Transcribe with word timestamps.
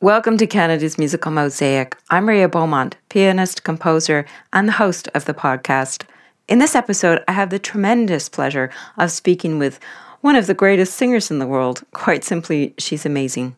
Welcome 0.00 0.38
to 0.38 0.46
Canada's 0.46 0.96
Musical 0.96 1.32
Mosaic. 1.32 1.96
I'm 2.08 2.28
Rhea 2.28 2.48
Beaumont, 2.48 2.96
pianist, 3.08 3.64
composer, 3.64 4.26
and 4.52 4.68
the 4.68 4.78
host 4.78 5.08
of 5.12 5.24
the 5.24 5.34
podcast. 5.34 6.04
In 6.46 6.60
this 6.60 6.76
episode, 6.76 7.24
I 7.26 7.32
have 7.32 7.50
the 7.50 7.58
tremendous 7.58 8.28
pleasure 8.28 8.70
of 8.96 9.10
speaking 9.10 9.58
with 9.58 9.80
one 10.20 10.36
of 10.36 10.46
the 10.46 10.54
greatest 10.54 10.94
singers 10.94 11.32
in 11.32 11.40
the 11.40 11.48
world. 11.48 11.82
Quite 11.94 12.22
simply, 12.22 12.74
she's 12.78 13.04
amazing. 13.04 13.56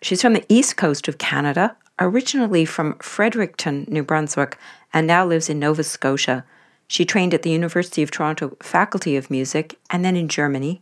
She's 0.00 0.22
from 0.22 0.32
the 0.32 0.46
east 0.48 0.78
coast 0.78 1.06
of 1.06 1.18
Canada, 1.18 1.76
originally 1.98 2.64
from 2.64 2.96
Fredericton, 3.00 3.84
New 3.86 4.02
Brunswick, 4.02 4.56
and 4.94 5.06
now 5.06 5.26
lives 5.26 5.50
in 5.50 5.58
Nova 5.58 5.84
Scotia. 5.84 6.46
She 6.88 7.04
trained 7.04 7.34
at 7.34 7.42
the 7.42 7.50
University 7.50 8.02
of 8.02 8.10
Toronto 8.10 8.56
Faculty 8.62 9.18
of 9.18 9.30
Music 9.30 9.78
and 9.90 10.02
then 10.02 10.16
in 10.16 10.28
Germany. 10.28 10.80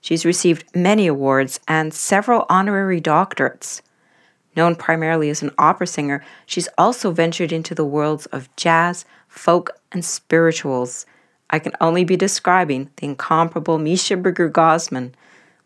She's 0.00 0.24
received 0.24 0.64
many 0.76 1.08
awards 1.08 1.58
and 1.66 1.92
several 1.92 2.46
honorary 2.48 3.00
doctorates. 3.00 3.82
Known 4.56 4.76
primarily 4.76 5.30
as 5.30 5.42
an 5.42 5.50
opera 5.58 5.86
singer, 5.86 6.24
she's 6.46 6.68
also 6.78 7.10
ventured 7.10 7.52
into 7.52 7.74
the 7.74 7.84
worlds 7.84 8.26
of 8.26 8.54
jazz, 8.56 9.04
folk, 9.26 9.70
and 9.90 10.04
spirituals. 10.04 11.06
I 11.50 11.58
can 11.58 11.72
only 11.80 12.04
be 12.04 12.16
describing 12.16 12.90
the 12.96 13.06
incomparable 13.06 13.78
Measha 13.78 14.20
Brueggergosman. 14.20 15.12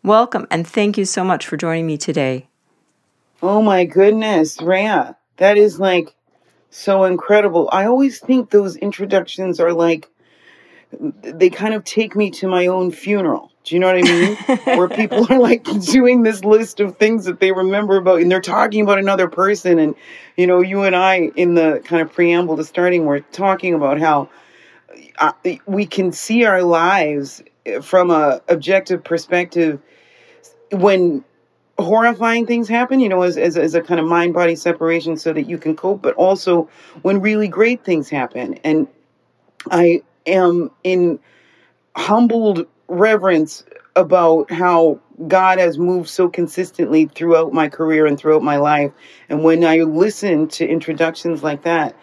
Welcome 0.03 0.47
and 0.49 0.67
thank 0.67 0.97
you 0.97 1.05
so 1.05 1.23
much 1.23 1.45
for 1.45 1.57
joining 1.57 1.85
me 1.85 1.97
today. 1.97 2.47
Oh 3.41 3.61
my 3.61 3.85
goodness, 3.85 4.61
Rhea. 4.61 5.17
That 5.37 5.57
is 5.57 5.79
like 5.79 6.15
so 6.69 7.03
incredible. 7.03 7.69
I 7.71 7.85
always 7.85 8.19
think 8.19 8.49
those 8.49 8.75
introductions 8.75 9.59
are 9.59 9.73
like 9.73 10.09
they 11.21 11.49
kind 11.49 11.73
of 11.73 11.83
take 11.83 12.15
me 12.15 12.31
to 12.31 12.47
my 12.47 12.67
own 12.67 12.91
funeral. 12.91 13.48
Do 13.63 13.75
you 13.75 13.79
know 13.79 13.87
what 13.87 13.97
I 13.97 14.01
mean? 14.01 14.35
Where 14.77 14.89
people 14.89 15.27
are 15.29 15.39
like 15.39 15.63
doing 15.81 16.23
this 16.23 16.43
list 16.43 16.79
of 16.79 16.97
things 16.97 17.25
that 17.25 17.39
they 17.39 17.51
remember 17.51 17.97
about, 17.97 18.21
and 18.21 18.31
they're 18.31 18.41
talking 18.41 18.81
about 18.81 18.99
another 18.99 19.27
person. 19.27 19.79
And, 19.79 19.95
you 20.37 20.47
know, 20.47 20.61
you 20.61 20.83
and 20.83 20.95
I, 20.95 21.31
in 21.35 21.55
the 21.55 21.81
kind 21.83 22.01
of 22.01 22.13
preamble 22.13 22.57
to 22.57 22.63
starting, 22.63 23.05
we're 23.05 23.19
talking 23.19 23.73
about 23.73 23.99
how 23.99 24.29
uh, 25.19 25.33
we 25.65 25.85
can 25.85 26.11
see 26.11 26.45
our 26.45 26.63
lives 26.63 27.43
from 27.81 28.11
a 28.11 28.41
objective 28.47 29.03
perspective 29.03 29.81
when 30.71 31.23
horrifying 31.77 32.45
things 32.45 32.67
happen, 32.67 32.99
you 32.99 33.09
know, 33.09 33.21
as, 33.21 33.37
as, 33.37 33.57
as 33.57 33.73
a 33.73 33.81
kind 33.81 33.99
of 33.99 34.05
mind 34.05 34.33
body 34.33 34.55
separation 34.55 35.17
so 35.17 35.33
that 35.33 35.43
you 35.49 35.57
can 35.57 35.75
cope, 35.75 36.01
but 36.01 36.13
also 36.15 36.69
when 37.01 37.21
really 37.21 37.47
great 37.47 37.83
things 37.83 38.09
happen. 38.09 38.55
And 38.63 38.87
I 39.69 40.01
am 40.25 40.71
in 40.83 41.19
humbled 41.95 42.67
reverence 42.89 43.63
about 43.95 44.51
how 44.51 44.99
God 45.27 45.59
has 45.59 45.77
moved 45.77 46.09
so 46.09 46.29
consistently 46.29 47.05
throughout 47.05 47.53
my 47.53 47.69
career 47.69 48.05
and 48.05 48.17
throughout 48.17 48.43
my 48.43 48.57
life. 48.57 48.91
And 49.27 49.43
when 49.43 49.63
I 49.63 49.77
listen 49.79 50.47
to 50.49 50.67
introductions 50.67 51.43
like 51.43 51.63
that, 51.63 51.95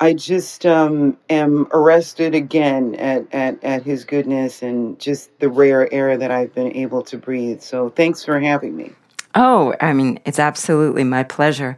I 0.00 0.12
just 0.12 0.66
um, 0.66 1.16
am 1.30 1.68
arrested 1.72 2.34
again 2.34 2.96
at, 2.96 3.32
at, 3.32 3.62
at 3.62 3.84
his 3.84 4.04
goodness 4.04 4.62
and 4.62 4.98
just 4.98 5.30
the 5.38 5.48
rare 5.48 5.92
air 5.92 6.16
that 6.16 6.30
I've 6.30 6.52
been 6.52 6.74
able 6.76 7.02
to 7.04 7.16
breathe. 7.16 7.60
So 7.60 7.90
thanks 7.90 8.24
for 8.24 8.40
having 8.40 8.76
me. 8.76 8.92
Oh, 9.36 9.74
I 9.80 9.92
mean, 9.92 10.18
it's 10.24 10.38
absolutely 10.38 11.04
my 11.04 11.22
pleasure. 11.22 11.76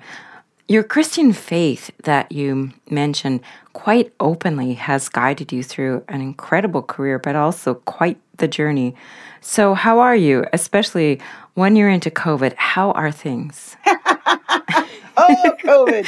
Your 0.68 0.82
Christian 0.82 1.32
faith 1.32 1.92
that 2.02 2.32
you 2.32 2.72
mentioned 2.90 3.40
quite 3.72 4.12
openly 4.18 4.74
has 4.74 5.08
guided 5.08 5.52
you 5.52 5.62
through 5.62 6.02
an 6.08 6.20
incredible 6.20 6.82
career, 6.82 7.20
but 7.20 7.36
also 7.36 7.74
quite 7.74 8.18
the 8.38 8.48
journey. 8.48 8.96
So, 9.40 9.74
how 9.74 10.00
are 10.00 10.16
you, 10.16 10.44
especially 10.52 11.20
when 11.54 11.76
you're 11.76 11.88
into 11.88 12.10
COVID? 12.10 12.54
How 12.56 12.90
are 12.92 13.12
things? 13.12 13.76
oh, 13.86 15.54
COVID. 15.62 16.04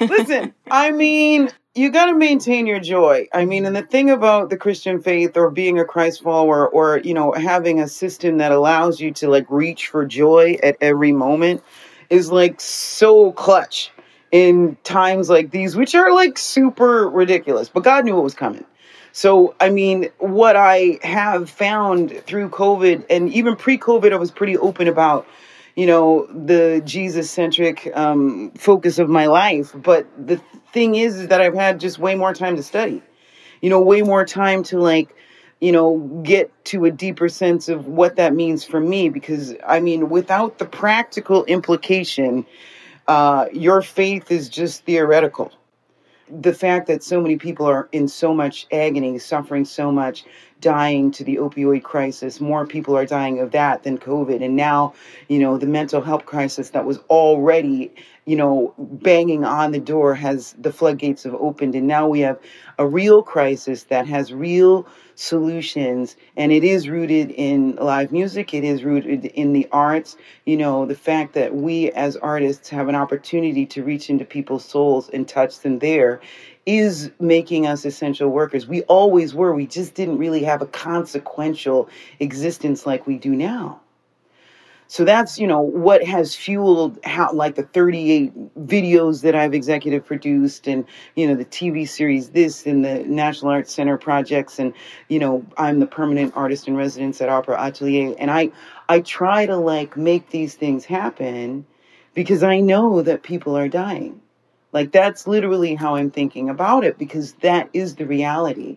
Listen, 0.00 0.52
I 0.70 0.90
mean, 0.90 1.48
you 1.74 1.90
got 1.90 2.06
to 2.06 2.14
maintain 2.14 2.66
your 2.66 2.80
joy. 2.80 3.28
I 3.32 3.46
mean, 3.46 3.64
and 3.64 3.74
the 3.74 3.80
thing 3.80 4.10
about 4.10 4.50
the 4.50 4.58
Christian 4.58 5.00
faith 5.00 5.38
or 5.38 5.50
being 5.50 5.78
a 5.78 5.86
Christ 5.86 6.22
follower 6.22 6.68
or, 6.68 6.98
you 6.98 7.14
know, 7.14 7.32
having 7.32 7.80
a 7.80 7.88
system 7.88 8.36
that 8.38 8.52
allows 8.52 9.00
you 9.00 9.10
to 9.12 9.28
like 9.28 9.46
reach 9.48 9.86
for 9.86 10.04
joy 10.04 10.58
at 10.62 10.76
every 10.82 11.12
moment 11.12 11.62
is 12.10 12.30
like 12.30 12.60
so 12.60 13.32
clutch 13.32 13.90
in 14.32 14.78
times 14.82 15.28
like 15.28 15.50
these, 15.50 15.76
which 15.76 15.94
are 15.94 16.12
like 16.12 16.38
super 16.38 17.08
ridiculous. 17.08 17.68
But 17.68 17.84
God 17.84 18.04
knew 18.04 18.14
what 18.14 18.24
was 18.24 18.34
coming. 18.34 18.64
So, 19.12 19.54
I 19.60 19.68
mean, 19.68 20.08
what 20.18 20.56
I 20.56 20.98
have 21.02 21.50
found 21.50 22.10
through 22.24 22.48
COVID 22.48 23.04
and 23.10 23.30
even 23.32 23.56
pre 23.56 23.76
COVID, 23.76 24.10
I 24.10 24.16
was 24.16 24.30
pretty 24.30 24.56
open 24.56 24.88
about, 24.88 25.26
you 25.76 25.86
know, 25.86 26.26
the 26.26 26.80
Jesus 26.82 27.30
centric 27.30 27.90
um, 27.94 28.52
focus 28.52 28.98
of 28.98 29.10
my 29.10 29.26
life. 29.26 29.72
But 29.74 30.06
the 30.18 30.40
thing 30.72 30.94
is, 30.94 31.20
is 31.20 31.28
that 31.28 31.42
I've 31.42 31.54
had 31.54 31.78
just 31.78 31.98
way 31.98 32.14
more 32.14 32.32
time 32.32 32.56
to 32.56 32.62
study, 32.62 33.02
you 33.60 33.68
know, 33.68 33.82
way 33.82 34.00
more 34.00 34.24
time 34.24 34.62
to 34.64 34.78
like, 34.80 35.14
you 35.60 35.72
know, 35.72 35.98
get 36.24 36.50
to 36.66 36.86
a 36.86 36.90
deeper 36.90 37.28
sense 37.28 37.68
of 37.68 37.86
what 37.86 38.16
that 38.16 38.34
means 38.34 38.64
for 38.64 38.80
me. 38.80 39.10
Because, 39.10 39.54
I 39.66 39.80
mean, 39.80 40.08
without 40.08 40.56
the 40.56 40.64
practical 40.64 41.44
implication, 41.44 42.46
uh, 43.08 43.46
your 43.52 43.82
faith 43.82 44.30
is 44.30 44.48
just 44.48 44.84
theoretical. 44.84 45.52
The 46.28 46.54
fact 46.54 46.86
that 46.86 47.02
so 47.02 47.20
many 47.20 47.36
people 47.36 47.66
are 47.66 47.88
in 47.92 48.08
so 48.08 48.32
much 48.32 48.66
agony, 48.72 49.18
suffering 49.18 49.64
so 49.64 49.92
much, 49.92 50.24
dying 50.60 51.10
to 51.10 51.24
the 51.24 51.36
opioid 51.36 51.82
crisis, 51.82 52.40
more 52.40 52.66
people 52.66 52.96
are 52.96 53.04
dying 53.04 53.40
of 53.40 53.50
that 53.50 53.82
than 53.82 53.98
COVID. 53.98 54.42
And 54.42 54.56
now, 54.56 54.94
you 55.28 55.38
know, 55.40 55.58
the 55.58 55.66
mental 55.66 56.00
health 56.00 56.24
crisis 56.24 56.70
that 56.70 56.86
was 56.86 56.98
already, 57.10 57.92
you 58.26 58.36
know, 58.36 58.74
banging 58.78 59.44
on 59.44 59.72
the 59.72 59.80
door 59.80 60.14
has 60.14 60.54
the 60.58 60.72
floodgates 60.72 61.24
have 61.24 61.34
opened. 61.34 61.74
And 61.74 61.86
now 61.86 62.08
we 62.08 62.20
have 62.20 62.38
a 62.78 62.86
real 62.86 63.22
crisis 63.22 63.84
that 63.84 64.06
has 64.06 64.32
real 64.32 64.86
solutions 65.16 66.16
and 66.36 66.52
it 66.52 66.64
is 66.64 66.88
rooted 66.88 67.30
in 67.32 67.76
live 67.76 68.12
music 68.12 68.54
it 68.54 68.64
is 68.64 68.82
rooted 68.82 69.26
in 69.26 69.52
the 69.52 69.68
arts 69.70 70.16
you 70.46 70.56
know 70.56 70.86
the 70.86 70.96
fact 70.96 71.34
that 71.34 71.54
we 71.54 71.92
as 71.92 72.16
artists 72.18 72.70
have 72.70 72.88
an 72.88 72.96
opportunity 72.96 73.66
to 73.66 73.84
reach 73.84 74.10
into 74.10 74.24
people's 74.24 74.64
souls 74.64 75.10
and 75.10 75.28
touch 75.28 75.60
them 75.60 75.80
there 75.80 76.20
is 76.66 77.12
making 77.20 77.66
us 77.66 77.84
essential 77.84 78.30
workers 78.30 78.66
we 78.66 78.82
always 78.84 79.34
were 79.34 79.54
we 79.54 79.66
just 79.66 79.94
didn't 79.94 80.18
really 80.18 80.44
have 80.44 80.62
a 80.62 80.66
consequential 80.66 81.90
existence 82.20 82.86
like 82.86 83.06
we 83.06 83.18
do 83.18 83.36
now 83.36 83.81
so 84.92 85.06
that's, 85.06 85.38
you 85.38 85.46
know, 85.46 85.62
what 85.62 86.04
has 86.04 86.34
fueled 86.34 86.98
how 87.02 87.32
like 87.32 87.54
the 87.54 87.62
38 87.62 88.54
videos 88.66 89.22
that 89.22 89.34
I've 89.34 89.54
executive 89.54 90.04
produced 90.04 90.66
and, 90.66 90.84
you 91.16 91.26
know, 91.26 91.34
the 91.34 91.46
TV 91.46 91.88
series 91.88 92.28
this 92.28 92.66
and 92.66 92.84
the 92.84 92.98
National 93.04 93.52
Arts 93.52 93.72
Center 93.72 93.96
projects 93.96 94.58
and, 94.58 94.74
you 95.08 95.18
know, 95.18 95.46
I'm 95.56 95.80
the 95.80 95.86
permanent 95.86 96.34
artist 96.36 96.68
in 96.68 96.76
residence 96.76 97.22
at 97.22 97.30
Opera 97.30 97.56
Atelier 97.58 98.14
and 98.18 98.30
I 98.30 98.50
I 98.86 99.00
try 99.00 99.46
to 99.46 99.56
like 99.56 99.96
make 99.96 100.28
these 100.28 100.56
things 100.56 100.84
happen 100.84 101.64
because 102.12 102.42
I 102.42 102.60
know 102.60 103.00
that 103.00 103.22
people 103.22 103.56
are 103.56 103.68
dying. 103.68 104.20
Like 104.72 104.92
that's 104.92 105.26
literally 105.26 105.74
how 105.74 105.94
I'm 105.94 106.10
thinking 106.10 106.50
about 106.50 106.84
it 106.84 106.98
because 106.98 107.32
that 107.40 107.70
is 107.72 107.94
the 107.94 108.04
reality. 108.04 108.76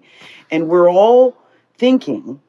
And 0.50 0.70
we're 0.70 0.90
all 0.90 1.36
thinking 1.78 2.40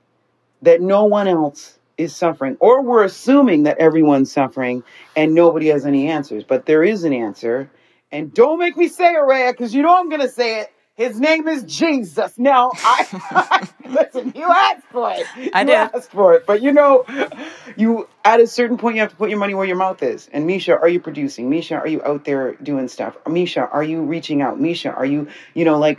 that 0.63 0.81
no 0.81 1.03
one 1.03 1.27
else 1.27 1.76
is 1.99 2.15
suffering, 2.15 2.57
or 2.61 2.83
we're 2.83 3.05
assuming 3.05 3.65
that 3.65 3.79
everyone's 3.79 4.31
suffering 4.31 4.83
and 5.15 5.35
nobody 5.35 5.69
has 5.69 5.87
any 5.87 6.09
answers. 6.09 6.45
But 6.45 6.67
there 6.67 6.83
is 6.83 7.05
an 7.05 7.13
answer. 7.13 7.71
And 8.13 8.33
don't 8.33 8.59
make 8.59 8.77
me 8.77 8.89
say 8.89 9.15
it, 9.15 9.53
because 9.53 9.75
you 9.75 9.83
know 9.83 9.97
I'm 9.97 10.09
going 10.09 10.21
to 10.21 10.29
say 10.29 10.61
it. 10.61 10.73
His 10.97 11.21
name 11.21 11.47
is 11.47 11.63
Jesus. 11.65 12.39
Now, 12.39 12.71
I 12.77 13.69
listen. 13.87 14.33
You 14.35 14.45
asked 14.45 14.87
for 14.91 15.13
it. 15.13 15.27
I 15.53 15.61
you 15.61 15.67
did. 15.67 15.75
asked 15.75 16.11
for 16.11 16.33
it, 16.33 16.47
but 16.47 16.63
you 16.63 16.73
know, 16.73 17.05
you 17.77 18.09
at 18.25 18.41
a 18.41 18.47
certain 18.47 18.79
point 18.79 18.95
you 18.97 19.03
have 19.03 19.11
to 19.11 19.17
put 19.17 19.29
your 19.29 19.39
money 19.39 19.53
where 19.53 19.67
your 19.67 19.77
mouth 19.77 20.03
is. 20.03 20.31
And 20.33 20.49
Measha, 20.49 20.75
are 20.81 20.89
you 20.89 20.99
producing? 20.99 21.51
Measha, 21.51 21.79
are 21.79 21.87
you 21.87 22.03
out 22.03 22.25
there 22.25 22.55
doing 22.55 22.89
stuff? 22.89 23.15
Measha, 23.25 23.69
are 23.75 23.85
you 23.85 24.01
reaching 24.03 24.41
out? 24.41 24.59
Measha, 24.59 24.97
are 24.97 25.05
you, 25.05 25.29
you 25.53 25.67
know, 25.67 25.79
like 25.79 25.99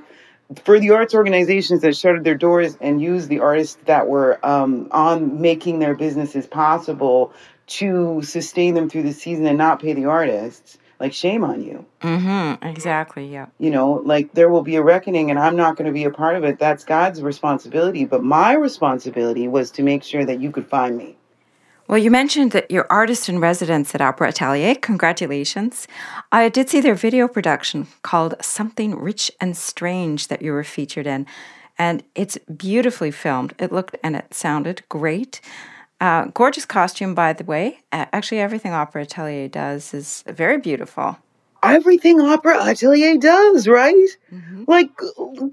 for 0.64 0.80
the 0.80 0.92
arts 0.92 1.14
organizations 1.14 1.82
that 1.82 1.96
shuttered 1.96 2.24
their 2.24 2.36
doors 2.36 2.78
and 2.80 3.02
used 3.02 3.30
the 3.30 3.40
artists 3.40 3.78
that 3.86 4.08
were 4.08 4.40
um, 4.46 4.88
on 4.92 5.42
making 5.42 5.80
their 5.80 5.96
businesses 5.96 6.48
possible 6.48 7.34
to 7.68 8.22
sustain 8.24 8.74
them 8.74 8.90
through 8.90 9.04
the 9.04 9.14
season 9.14 9.46
and 9.46 9.58
not 9.58 9.82
pay 9.82 9.94
the 9.94 10.06
artists 10.06 10.78
like 11.00 11.14
shame 11.14 11.44
on 11.44 11.62
you. 11.62 11.86
Mm-hmm 12.02 12.66
exactly 12.66 13.28
yeah. 13.28 13.48
You 13.60 13.72
know 13.72 14.02
like 14.06 14.34
there 14.34 14.50
will 14.50 14.64
be 14.64 14.78
a 14.78 14.82
reckoning 14.82 15.30
and 15.30 15.38
i'm 15.38 15.56
not 15.56 15.76
going 15.76 15.86
to 15.86 15.92
be 15.92 16.06
a 16.06 16.12
part 16.12 16.36
of 16.36 16.44
it. 16.44 16.60
That's 16.60 16.86
god's 16.86 17.22
responsibility 17.22 18.06
but 18.06 18.24
my 18.24 18.54
responsibility 18.54 19.48
was 19.48 19.72
to 19.72 19.84
make 19.84 20.04
sure 20.04 20.26
that 20.26 20.40
you 20.40 20.52
could 20.52 20.68
find 20.68 20.98
me 20.98 21.18
well, 21.88 21.98
you 21.98 22.12
mentioned 22.12 22.52
that 22.52 22.70
you're 22.70 22.88
artist 22.90 23.30
in 23.30 23.40
residence 23.40 23.96
at 23.96 24.02
Opera 24.02 24.30
Atelier. 24.30 24.76
Congratulations. 24.76 25.88
I 26.32 26.50
did 26.50 26.70
see 26.70 26.82
their 26.82 26.96
video 26.96 27.28
production 27.28 27.88
called 28.02 28.36
Something 28.42 28.96
Rich 28.96 29.32
and 29.40 29.56
Strange 29.56 30.28
that 30.28 30.42
you 30.42 30.52
were 30.52 30.64
featured 30.64 31.08
in. 31.08 31.26
And 31.78 32.04
it's 32.14 32.38
beautifully 32.58 33.12
filmed. 33.12 33.54
It 33.60 33.72
looked 33.72 33.96
and 34.04 34.16
it 34.16 34.34
sounded 34.34 34.82
great. 34.90 35.40
Uh, 36.02 36.26
gorgeous 36.26 36.66
costume, 36.66 37.16
by 37.16 37.34
the 37.34 37.44
way. 37.44 37.80
Actually, 37.92 38.42
everything 38.42 38.74
Opera 38.74 39.04
Atelier 39.04 39.48
does 39.48 39.94
is 39.94 40.24
very 40.28 40.58
beautiful. 40.58 41.18
Everything 41.64 42.20
Opera 42.22 42.64
Atelier 42.64 43.18
does, 43.18 43.68
right? 43.68 43.96
Mm-hmm. 44.34 44.64
Like 44.68 44.90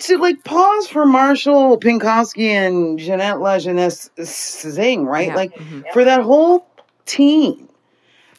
to 0.00 0.18
like 0.18 0.44
pause 0.44 0.88
for 0.88 1.06
Marshall 1.06 1.78
Pynkoski 1.78 2.48
and 2.50 2.98
Jeannette 2.98 3.36
Lajeunesse 3.36 4.10
sing, 4.26 5.06
right? 5.06 5.28
Yeah. 5.28 5.36
Like 5.36 5.54
Mhm. 5.54 5.84
for 5.92 6.04
that 6.04 6.22
whole 6.22 6.66
team, 7.06 7.68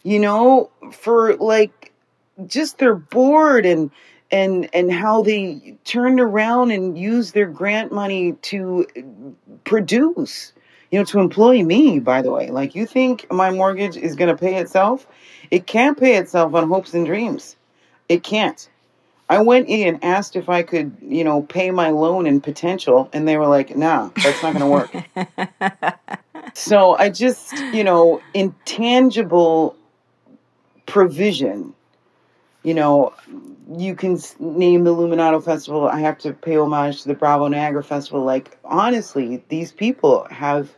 you 0.03 0.19
know, 0.19 0.69
for 0.91 1.35
like 1.37 1.91
just 2.45 2.77
their 2.77 2.95
board 2.95 3.65
and 3.65 3.91
and 4.31 4.69
and 4.73 4.91
how 4.91 5.21
they 5.21 5.77
turned 5.85 6.19
around 6.19 6.71
and 6.71 6.97
used 6.97 7.33
their 7.33 7.47
grant 7.47 7.91
money 7.91 8.33
to 8.41 8.85
produce 9.63 10.51
you 10.91 10.99
know 10.99 11.05
to 11.05 11.19
employ 11.19 11.63
me 11.63 11.99
by 11.99 12.21
the 12.21 12.31
way 12.31 12.49
like 12.49 12.75
you 12.75 12.85
think 12.85 13.31
my 13.31 13.51
mortgage 13.51 13.97
is 13.97 14.15
going 14.15 14.35
to 14.35 14.39
pay 14.39 14.55
itself? 14.55 15.07
It 15.51 15.67
can't 15.67 15.97
pay 15.99 16.15
itself 16.17 16.53
on 16.53 16.67
hopes 16.67 16.93
and 16.93 17.05
dreams. 17.05 17.55
It 18.09 18.23
can't. 18.23 18.69
I 19.29 19.41
went 19.41 19.69
in 19.69 19.95
and 19.95 20.03
asked 20.03 20.35
if 20.35 20.49
i 20.49 20.61
could 20.61 20.95
you 21.01 21.23
know 21.23 21.41
pay 21.41 21.71
my 21.71 21.89
loan 21.89 22.27
in 22.27 22.41
potential 22.41 23.09
and 23.13 23.27
they 23.27 23.37
were 23.37 23.47
like 23.47 23.75
nah 23.75 24.09
that's 24.15 24.43
not 24.43 24.53
going 24.53 24.65
to 24.65 24.67
work. 24.67 25.99
So 26.57 26.95
i 26.97 27.09
just 27.09 27.53
you 27.73 27.83
know 27.83 28.21
intangible 28.33 29.75
provision 30.85 31.73
you 32.65 32.73
know 32.73 33.13
you 33.77 33.95
can 33.95 34.19
name 34.39 34.83
the 34.83 34.95
Luminato 34.95 35.43
Festival. 35.43 35.87
I 35.87 35.99
have 35.99 36.17
to 36.19 36.33
pay 36.33 36.57
homage 36.57 37.01
to 37.01 37.07
the 37.07 37.13
Bravo 37.13 37.47
Niagara 37.47 37.83
Festival. 37.83 38.23
Like, 38.23 38.57
honestly, 38.63 39.43
these 39.49 39.71
people 39.71 40.27
have, 40.29 40.69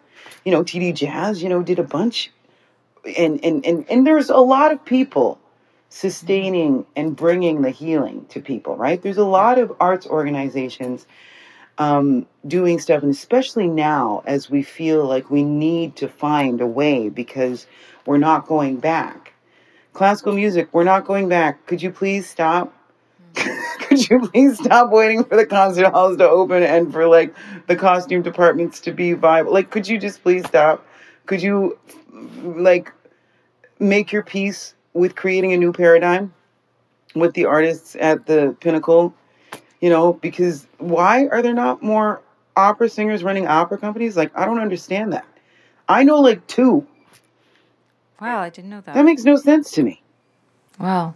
you 0.45 0.51
know, 0.51 0.63
TD 0.63 0.95
Jazz, 0.95 1.43
you 1.43 1.49
know, 1.49 1.61
did 1.61 1.79
a 1.79 1.83
bunch. 1.83 2.31
And, 3.17 3.43
and, 3.43 3.65
and, 3.65 3.85
and 3.89 4.07
there's 4.07 4.29
a 4.29 4.37
lot 4.37 4.71
of 4.71 4.83
people 4.85 5.39
sustaining 5.89 6.85
and 6.95 7.15
bringing 7.15 7.61
the 7.61 7.69
healing 7.69 8.25
to 8.29 8.41
people, 8.41 8.75
right? 8.77 9.01
There's 9.01 9.17
a 9.17 9.25
lot 9.25 9.59
of 9.59 9.73
arts 9.79 10.05
organizations 10.07 11.05
um, 11.77 12.25
doing 12.47 12.79
stuff, 12.79 13.03
and 13.03 13.11
especially 13.11 13.67
now 13.67 14.23
as 14.25 14.49
we 14.49 14.63
feel 14.63 15.05
like 15.05 15.29
we 15.29 15.43
need 15.43 15.95
to 15.97 16.07
find 16.07 16.59
a 16.59 16.67
way 16.67 17.09
because 17.09 17.67
we're 18.05 18.17
not 18.17 18.47
going 18.47 18.77
back. 18.77 19.26
Classical 19.97 20.33
music, 20.33 20.69
we're 20.73 20.83
not 20.83 21.05
going 21.05 21.27
back. 21.27 21.65
Could 21.65 21.81
you 21.81 21.89
please 21.89 22.29
stop? 22.29 22.71
Could 23.79 24.07
you 24.07 24.29
please 24.29 24.59
stop 24.59 24.91
waiting 24.91 25.23
for 25.23 25.35
the 25.35 25.43
concert 25.43 25.89
halls 25.89 26.17
to 26.17 26.29
open 26.29 26.61
and 26.61 26.93
for 26.93 27.07
like 27.07 27.33
the 27.65 27.75
costume 27.75 28.21
departments 28.21 28.79
to 28.81 28.91
be 28.91 29.13
viable? 29.13 29.51
Like, 29.53 29.71
could 29.71 29.87
you 29.87 29.97
just 29.97 30.21
please 30.21 30.45
stop? 30.45 30.85
Could 31.25 31.41
you 31.41 31.79
like 32.43 32.93
make 33.79 34.11
your 34.11 34.21
peace 34.21 34.75
with 34.93 35.15
creating 35.15 35.53
a 35.53 35.57
new 35.57 35.73
paradigm 35.73 36.31
with 37.15 37.33
the 37.33 37.45
artists 37.45 37.95
at 37.99 38.27
the 38.27 38.55
pinnacle? 38.59 39.15
You 39.81 39.89
know, 39.89 40.13
because 40.13 40.67
why 40.77 41.25
are 41.29 41.41
there 41.41 41.55
not 41.55 41.81
more 41.81 42.21
opera 42.55 42.87
singers 42.87 43.23
running 43.23 43.47
opera 43.47 43.79
companies? 43.79 44.15
Like, 44.15 44.31
I 44.37 44.45
don't 44.45 44.59
understand 44.59 45.13
that. 45.13 45.25
I 45.89 46.03
know 46.03 46.19
like 46.19 46.45
two. 46.45 46.85
Wow, 48.19 48.39
I 48.39 48.49
didn't 48.49 48.69
know 48.69 48.81
that. 48.81 48.95
That 48.95 49.05
makes 49.05 49.23
no 49.23 49.35
sense 49.35 49.71
to 49.71 49.83
me. 49.83 50.01
Wow. 50.79 51.15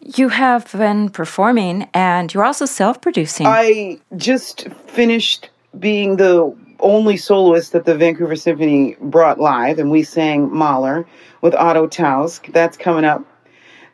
You 0.00 0.28
have 0.28 0.70
been 0.72 1.10
performing 1.10 1.88
and 1.92 2.32
you're 2.32 2.44
also 2.44 2.66
self 2.66 3.00
producing. 3.00 3.46
I 3.46 3.98
just 4.16 4.68
finished 4.86 5.50
being 5.78 6.16
the 6.16 6.54
only 6.80 7.16
soloist 7.16 7.72
that 7.72 7.84
the 7.84 7.96
Vancouver 7.96 8.36
Symphony 8.36 8.96
brought 9.00 9.40
live, 9.40 9.78
and 9.78 9.90
we 9.90 10.02
sang 10.04 10.52
Mahler 10.52 11.06
with 11.40 11.54
Otto 11.54 11.88
Tausk. 11.88 12.52
That's 12.52 12.76
coming 12.76 13.04
up. 13.04 13.24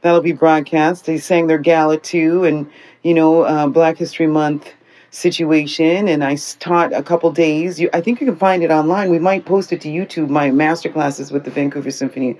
That'll 0.02 0.20
be 0.20 0.32
broadcast. 0.32 1.06
They 1.06 1.16
sang 1.16 1.46
their 1.46 1.58
gala 1.58 1.98
too, 1.98 2.44
and 2.44 2.70
you 3.02 3.14
know, 3.14 3.42
uh, 3.42 3.66
Black 3.68 3.96
History 3.96 4.26
Month 4.26 4.70
situation. 5.14 6.08
And 6.08 6.24
I 6.24 6.36
taught 6.58 6.92
a 6.92 7.02
couple 7.02 7.30
days. 7.30 7.80
You, 7.80 7.88
I 7.92 8.00
think 8.00 8.20
you 8.20 8.26
can 8.26 8.36
find 8.36 8.62
it 8.62 8.70
online. 8.70 9.10
We 9.10 9.18
might 9.18 9.44
post 9.44 9.72
it 9.72 9.80
to 9.82 9.88
YouTube. 9.88 10.28
My 10.28 10.50
master 10.50 10.88
classes 10.88 11.30
with 11.30 11.44
the 11.44 11.50
Vancouver 11.50 11.90
Symphony 11.90 12.36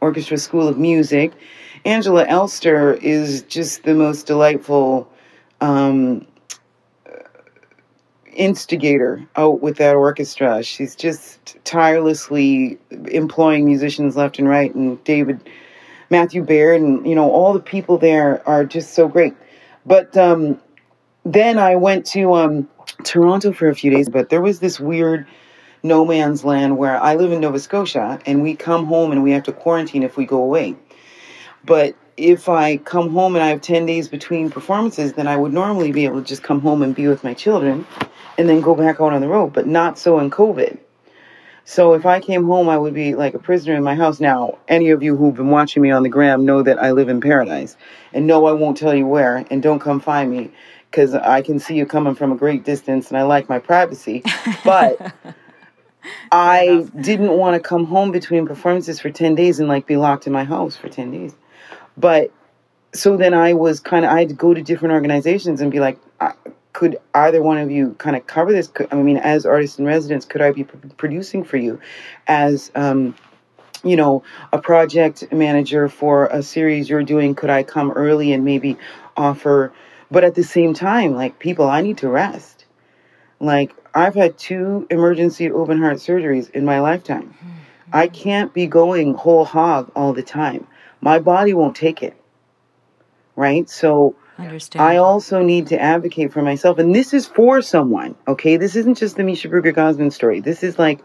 Orchestra 0.00 0.36
School 0.36 0.68
of 0.68 0.78
Music. 0.78 1.32
Angela 1.84 2.26
Elster 2.26 2.94
is 2.94 3.42
just 3.42 3.84
the 3.84 3.94
most 3.94 4.26
delightful 4.26 5.10
um, 5.60 6.26
instigator 8.34 9.26
out 9.36 9.62
with 9.62 9.76
that 9.78 9.96
orchestra. 9.96 10.62
She's 10.62 10.94
just 10.94 11.56
tirelessly 11.64 12.78
employing 13.10 13.64
musicians 13.64 14.16
left 14.16 14.38
and 14.38 14.48
right, 14.48 14.74
and 14.74 15.02
David, 15.04 15.48
Matthew 16.10 16.42
Baird, 16.42 16.80
and 16.80 17.06
you 17.06 17.14
know 17.14 17.30
all 17.30 17.52
the 17.52 17.60
people 17.60 17.96
there 17.96 18.46
are 18.46 18.64
just 18.64 18.94
so 18.94 19.08
great. 19.08 19.34
But 19.86 20.16
um, 20.16 20.60
then 21.32 21.58
I 21.58 21.76
went 21.76 22.06
to 22.06 22.34
um, 22.34 22.68
Toronto 23.04 23.52
for 23.52 23.68
a 23.68 23.74
few 23.74 23.90
days, 23.90 24.08
but 24.08 24.30
there 24.30 24.40
was 24.40 24.60
this 24.60 24.80
weird 24.80 25.26
no 25.82 26.04
man's 26.04 26.44
land 26.44 26.76
where 26.76 27.00
I 27.00 27.14
live 27.14 27.30
in 27.32 27.40
Nova 27.40 27.58
Scotia, 27.58 28.18
and 28.26 28.42
we 28.42 28.56
come 28.56 28.86
home 28.86 29.12
and 29.12 29.22
we 29.22 29.30
have 29.32 29.44
to 29.44 29.52
quarantine 29.52 30.02
if 30.02 30.16
we 30.16 30.26
go 30.26 30.42
away. 30.42 30.74
But 31.64 31.94
if 32.16 32.48
I 32.48 32.78
come 32.78 33.10
home 33.10 33.36
and 33.36 33.44
I 33.44 33.48
have 33.48 33.60
10 33.60 33.86
days 33.86 34.08
between 34.08 34.50
performances, 34.50 35.12
then 35.12 35.28
I 35.28 35.36
would 35.36 35.52
normally 35.52 35.92
be 35.92 36.04
able 36.04 36.20
to 36.20 36.26
just 36.26 36.42
come 36.42 36.60
home 36.60 36.82
and 36.82 36.94
be 36.94 37.06
with 37.06 37.22
my 37.22 37.34
children 37.34 37.86
and 38.38 38.48
then 38.48 38.60
go 38.60 38.74
back 38.74 39.00
out 39.00 39.12
on 39.12 39.20
the 39.20 39.28
road, 39.28 39.52
but 39.52 39.66
not 39.66 39.98
so 39.98 40.18
in 40.18 40.30
COVID. 40.30 40.78
So 41.64 41.92
if 41.92 42.06
I 42.06 42.18
came 42.20 42.46
home, 42.46 42.68
I 42.68 42.78
would 42.78 42.94
be 42.94 43.14
like 43.14 43.34
a 43.34 43.38
prisoner 43.38 43.74
in 43.74 43.84
my 43.84 43.94
house. 43.94 44.20
Now, 44.20 44.58
any 44.68 44.88
of 44.88 45.02
you 45.02 45.16
who've 45.16 45.34
been 45.34 45.50
watching 45.50 45.82
me 45.82 45.90
on 45.90 46.02
the 46.02 46.08
gram 46.08 46.46
know 46.46 46.62
that 46.62 46.82
I 46.82 46.92
live 46.92 47.10
in 47.10 47.20
paradise. 47.20 47.76
And 48.14 48.26
no, 48.26 48.46
I 48.46 48.52
won't 48.52 48.78
tell 48.78 48.94
you 48.94 49.06
where, 49.06 49.44
and 49.50 49.62
don't 49.62 49.78
come 49.78 50.00
find 50.00 50.30
me 50.30 50.50
because 50.90 51.14
I 51.14 51.42
can 51.42 51.58
see 51.58 51.74
you 51.74 51.86
coming 51.86 52.14
from 52.14 52.32
a 52.32 52.36
great 52.36 52.64
distance 52.64 53.08
and 53.08 53.18
I 53.18 53.22
like 53.22 53.48
my 53.48 53.58
privacy. 53.58 54.22
But 54.64 55.12
I 56.32 56.86
didn't 56.98 57.32
want 57.32 57.54
to 57.54 57.66
come 57.66 57.84
home 57.84 58.10
between 58.10 58.46
performances 58.46 59.00
for 59.00 59.10
10 59.10 59.34
days 59.34 59.60
and 59.60 59.68
like 59.68 59.86
be 59.86 59.96
locked 59.96 60.26
in 60.26 60.32
my 60.32 60.44
house 60.44 60.76
for 60.76 60.88
10 60.88 61.10
days. 61.10 61.34
But 61.96 62.32
so 62.94 63.16
then 63.16 63.34
I 63.34 63.52
was 63.52 63.80
kind 63.80 64.04
of, 64.04 64.10
I 64.10 64.20
had 64.20 64.28
to 64.28 64.34
go 64.34 64.54
to 64.54 64.62
different 64.62 64.94
organizations 64.94 65.60
and 65.60 65.70
be 65.70 65.80
like, 65.80 65.98
could 66.72 66.98
either 67.12 67.42
one 67.42 67.58
of 67.58 67.70
you 67.70 67.94
kind 67.98 68.16
of 68.16 68.26
cover 68.26 68.52
this? 68.52 68.68
Could, 68.68 68.88
I 68.92 68.96
mean, 68.96 69.16
as 69.16 69.44
artists 69.44 69.78
in 69.78 69.84
residence, 69.84 70.24
could 70.24 70.40
I 70.40 70.52
be 70.52 70.64
pr- 70.64 70.76
producing 70.96 71.44
for 71.44 71.56
you 71.56 71.80
as, 72.26 72.70
um, 72.74 73.16
you 73.82 73.96
know, 73.96 74.22
a 74.52 74.58
project 74.58 75.32
manager 75.32 75.88
for 75.88 76.26
a 76.26 76.42
series 76.42 76.88
you're 76.88 77.02
doing? 77.02 77.34
Could 77.34 77.50
I 77.50 77.62
come 77.62 77.90
early 77.90 78.32
and 78.32 78.44
maybe 78.44 78.76
offer? 79.16 79.72
But 80.10 80.24
at 80.24 80.34
the 80.34 80.42
same 80.42 80.74
time, 80.74 81.14
like, 81.14 81.38
people, 81.38 81.68
I 81.68 81.82
need 81.82 81.98
to 81.98 82.08
rest. 82.08 82.64
Like, 83.40 83.74
I've 83.94 84.14
had 84.14 84.38
two 84.38 84.86
emergency 84.90 85.50
open 85.50 85.78
heart 85.78 85.98
surgeries 85.98 86.50
in 86.50 86.64
my 86.64 86.80
lifetime. 86.80 87.34
I 87.92 88.08
can't 88.08 88.52
be 88.52 88.66
going 88.66 89.14
whole 89.14 89.44
hog 89.44 89.90
all 89.94 90.12
the 90.12 90.22
time. 90.22 90.66
My 91.00 91.18
body 91.18 91.54
won't 91.54 91.76
take 91.76 92.02
it. 92.02 92.16
Right? 93.36 93.68
So 93.68 94.16
Understand. 94.38 94.84
I 94.84 94.96
also 94.96 95.42
need 95.42 95.68
to 95.68 95.80
advocate 95.80 96.32
for 96.32 96.42
myself. 96.42 96.78
And 96.78 96.94
this 96.94 97.12
is 97.12 97.26
for 97.26 97.60
someone, 97.60 98.14
okay? 98.26 98.56
This 98.56 98.76
isn't 98.76 98.96
just 98.96 99.16
the 99.16 99.22
Measha 99.24 99.50
Brueggergosman 99.50 100.12
story. 100.12 100.40
This 100.40 100.62
is 100.62 100.78
like 100.78 101.00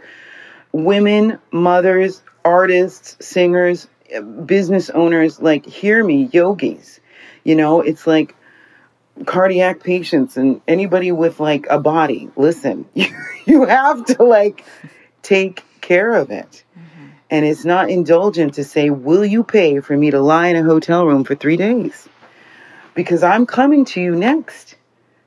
women, 0.71 1.39
mothers, 1.51 2.21
artists, 2.45 3.17
singers, 3.25 3.87
uh, 4.15 4.21
business 4.21 4.89
owners, 4.91 5.41
like, 5.41 5.65
hear 5.65 6.03
me, 6.03 6.29
yogis. 6.31 6.99
You 7.43 7.55
know, 7.55 7.81
it's 7.81 8.05
like 8.05 8.35
cardiac 9.25 9.83
patients 9.83 10.37
and 10.37 10.61
anybody 10.67 11.11
with 11.11 11.39
like 11.39 11.65
a 11.69 11.79
body. 11.79 12.29
Listen, 12.35 12.85
you, 12.93 13.07
you 13.45 13.65
have 13.65 14.05
to 14.05 14.23
like 14.23 14.65
take 15.21 15.63
care 15.81 16.13
of 16.13 16.31
it. 16.31 16.63
Mm-hmm. 16.77 17.07
And 17.29 17.45
it's 17.45 17.65
not 17.65 17.89
indulgent 17.89 18.55
to 18.55 18.63
say, 18.63 18.89
Will 18.89 19.25
you 19.25 19.43
pay 19.43 19.79
for 19.79 19.95
me 19.95 20.11
to 20.11 20.19
lie 20.19 20.47
in 20.47 20.55
a 20.55 20.63
hotel 20.63 21.05
room 21.05 21.23
for 21.23 21.35
three 21.35 21.57
days? 21.57 22.07
Because 22.93 23.23
I'm 23.23 23.45
coming 23.45 23.85
to 23.85 24.01
you 24.01 24.15
next. 24.15 24.75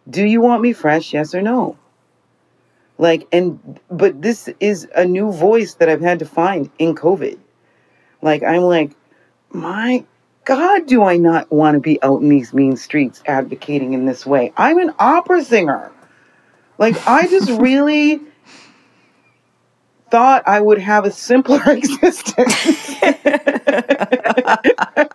Do 0.08 0.24
you 0.24 0.40
want 0.40 0.62
me 0.62 0.72
fresh? 0.72 1.12
Yes 1.12 1.34
or 1.34 1.42
no? 1.42 1.76
Like, 2.98 3.26
and, 3.32 3.80
but 3.90 4.22
this 4.22 4.48
is 4.60 4.88
a 4.94 5.04
new 5.04 5.32
voice 5.32 5.74
that 5.74 5.88
I've 5.88 6.00
had 6.00 6.20
to 6.20 6.24
find 6.24 6.70
in 6.78 6.94
COVID. 6.94 7.38
Like, 8.22 8.42
I'm 8.42 8.62
like, 8.62 8.92
my 9.50 10.04
God, 10.46 10.86
do 10.86 11.02
I 11.02 11.16
not 11.16 11.50
want 11.50 11.74
to 11.74 11.80
be 11.80 12.00
out 12.04 12.22
in 12.22 12.28
these 12.28 12.54
mean 12.54 12.76
streets 12.76 13.20
advocating 13.26 13.94
in 13.94 14.06
this 14.06 14.24
way? 14.24 14.52
I'm 14.56 14.78
an 14.78 14.94
opera 14.96 15.44
singer. 15.44 15.90
Like, 16.78 16.96
I 17.04 17.26
just 17.26 17.50
really 17.60 18.20
thought 20.16 20.42
I 20.48 20.62
would 20.62 20.78
have 20.78 21.04
a 21.04 21.10
simpler 21.10 21.60
existence. 21.66 22.94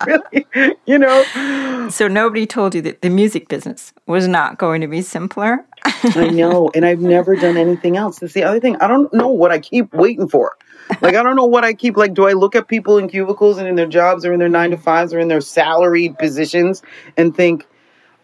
Really, 0.06 0.46
you 0.84 0.98
know? 0.98 1.88
So 1.88 2.08
nobody 2.08 2.46
told 2.46 2.74
you 2.74 2.82
that 2.82 3.02
the 3.02 3.10
music 3.10 3.48
business 3.48 3.92
was 4.06 4.26
not 4.26 4.58
going 4.58 4.80
to 4.80 4.88
be 4.88 5.00
simpler? 5.00 5.64
I 5.84 6.28
know. 6.28 6.70
And 6.74 6.84
I've 6.84 7.00
never 7.00 7.36
done 7.36 7.56
anything 7.56 7.96
else. 7.96 8.18
That's 8.18 8.32
the 8.32 8.42
other 8.42 8.58
thing. 8.58 8.76
I 8.76 8.88
don't 8.88 9.12
know 9.14 9.28
what 9.28 9.52
I 9.52 9.58
keep 9.60 9.92
waiting 9.92 10.28
for. 10.28 10.56
Like, 11.00 11.14
I 11.14 11.22
don't 11.22 11.36
know 11.36 11.46
what 11.46 11.64
I 11.64 11.72
keep, 11.72 11.96
like, 11.96 12.14
do 12.14 12.26
I 12.26 12.32
look 12.32 12.56
at 12.56 12.66
people 12.66 12.98
in 12.98 13.08
cubicles 13.08 13.58
and 13.58 13.68
in 13.68 13.76
their 13.76 13.86
jobs 13.86 14.24
or 14.24 14.32
in 14.32 14.40
their 14.40 14.48
nine 14.48 14.70
to 14.70 14.76
fives 14.76 15.14
or 15.14 15.20
in 15.20 15.28
their 15.28 15.40
salaried 15.40 16.18
positions 16.18 16.82
and 17.16 17.34
think, 17.34 17.66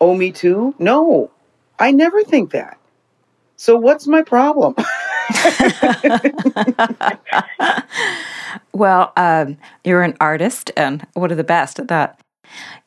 oh, 0.00 0.14
me 0.14 0.32
too? 0.32 0.74
No, 0.78 1.30
I 1.78 1.92
never 1.92 2.22
think 2.24 2.50
that. 2.50 2.78
So 3.56 3.76
what's 3.76 4.06
my 4.06 4.22
problem? 4.22 4.74
well, 8.72 9.12
um, 9.16 9.56
you're 9.84 10.02
an 10.02 10.16
artist 10.20 10.70
and 10.76 11.06
one 11.14 11.30
of 11.30 11.36
the 11.36 11.44
best 11.44 11.78
at 11.78 11.88
that. 11.88 12.20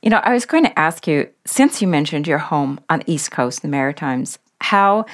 You 0.01 0.09
know, 0.09 0.21
I 0.23 0.33
was 0.33 0.45
going 0.45 0.63
to 0.63 0.79
ask 0.79 1.07
you, 1.07 1.29
since 1.45 1.81
you 1.81 1.87
mentioned 1.87 2.27
your 2.27 2.39
home 2.39 2.79
on 2.89 2.99
the 2.99 3.11
East 3.11 3.31
Coast, 3.31 3.61
the 3.61 3.67
Maritimes, 3.67 4.39
how 4.59 5.05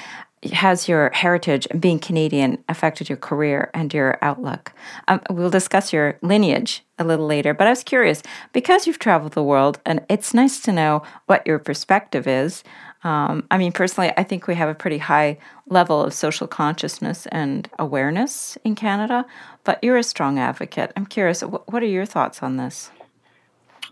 has 0.52 0.88
your 0.88 1.10
heritage 1.14 1.66
and 1.70 1.80
being 1.80 1.98
Canadian 1.98 2.62
affected 2.68 3.08
your 3.08 3.18
career 3.18 3.70
and 3.74 3.92
your 3.92 4.18
outlook? 4.22 4.72
Um, 5.08 5.20
we'll 5.30 5.50
discuss 5.50 5.92
your 5.92 6.18
lineage 6.22 6.84
a 6.98 7.04
little 7.04 7.26
later, 7.26 7.54
but 7.54 7.66
I 7.66 7.70
was 7.70 7.82
curious 7.82 8.22
because 8.52 8.86
you've 8.86 8.98
traveled 8.98 9.32
the 9.32 9.42
world, 9.42 9.80
and 9.84 10.04
it's 10.08 10.34
nice 10.34 10.60
to 10.60 10.72
know 10.72 11.02
what 11.26 11.46
your 11.46 11.58
perspective 11.58 12.26
is. 12.26 12.62
Um, 13.04 13.46
I 13.50 13.58
mean, 13.58 13.72
personally, 13.72 14.12
I 14.16 14.24
think 14.24 14.46
we 14.46 14.54
have 14.56 14.68
a 14.68 14.74
pretty 14.74 14.98
high 14.98 15.38
level 15.68 16.02
of 16.02 16.12
social 16.12 16.48
consciousness 16.48 17.26
and 17.26 17.68
awareness 17.78 18.58
in 18.64 18.74
Canada, 18.74 19.24
but 19.64 19.82
you're 19.82 19.98
a 19.98 20.02
strong 20.02 20.38
advocate. 20.38 20.92
I'm 20.96 21.06
curious, 21.06 21.42
what 21.42 21.82
are 21.82 21.86
your 21.86 22.06
thoughts 22.06 22.42
on 22.42 22.56
this? 22.56 22.90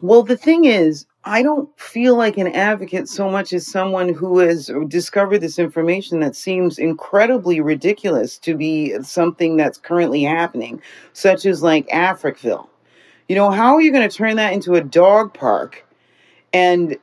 Well, 0.02 0.22
the 0.22 0.36
thing 0.36 0.64
is, 0.64 1.06
I 1.24 1.42
don't 1.42 1.68
feel 1.78 2.16
like 2.16 2.36
an 2.36 2.48
advocate 2.48 3.08
so 3.08 3.30
much 3.30 3.52
as 3.52 3.66
someone 3.66 4.12
who 4.12 4.38
has 4.40 4.70
discovered 4.88 5.38
this 5.38 5.58
information 5.58 6.20
that 6.20 6.36
seems 6.36 6.78
incredibly 6.78 7.60
ridiculous 7.60 8.38
to 8.38 8.56
be 8.56 9.00
something 9.02 9.56
that's 9.56 9.78
currently 9.78 10.22
happening, 10.22 10.82
such 11.14 11.46
as 11.46 11.62
like 11.62 11.88
Africville. 11.88 12.68
You 13.28 13.36
know, 13.36 13.50
how 13.50 13.74
are 13.74 13.80
you 13.80 13.90
going 13.90 14.08
to 14.08 14.16
turn 14.16 14.36
that 14.36 14.52
into 14.52 14.74
a 14.74 14.80
dog 14.80 15.32
park 15.32 15.84
and 16.52 16.96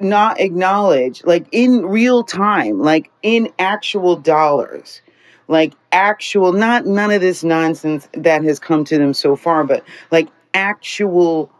not 0.00 0.40
acknowledge, 0.40 1.24
like 1.24 1.46
in 1.52 1.86
real 1.86 2.24
time, 2.24 2.80
like 2.80 3.10
in 3.22 3.52
actual 3.58 4.16
dollars, 4.16 5.02
like 5.48 5.74
actual, 5.92 6.52
not 6.52 6.86
none 6.86 7.10
of 7.10 7.20
this 7.20 7.44
nonsense 7.44 8.08
that 8.14 8.42
has 8.44 8.58
come 8.58 8.84
to 8.84 8.98
them 8.98 9.14
so 9.14 9.36
far, 9.36 9.64
but 9.64 9.84
like 10.10 10.28
actual 10.52 11.50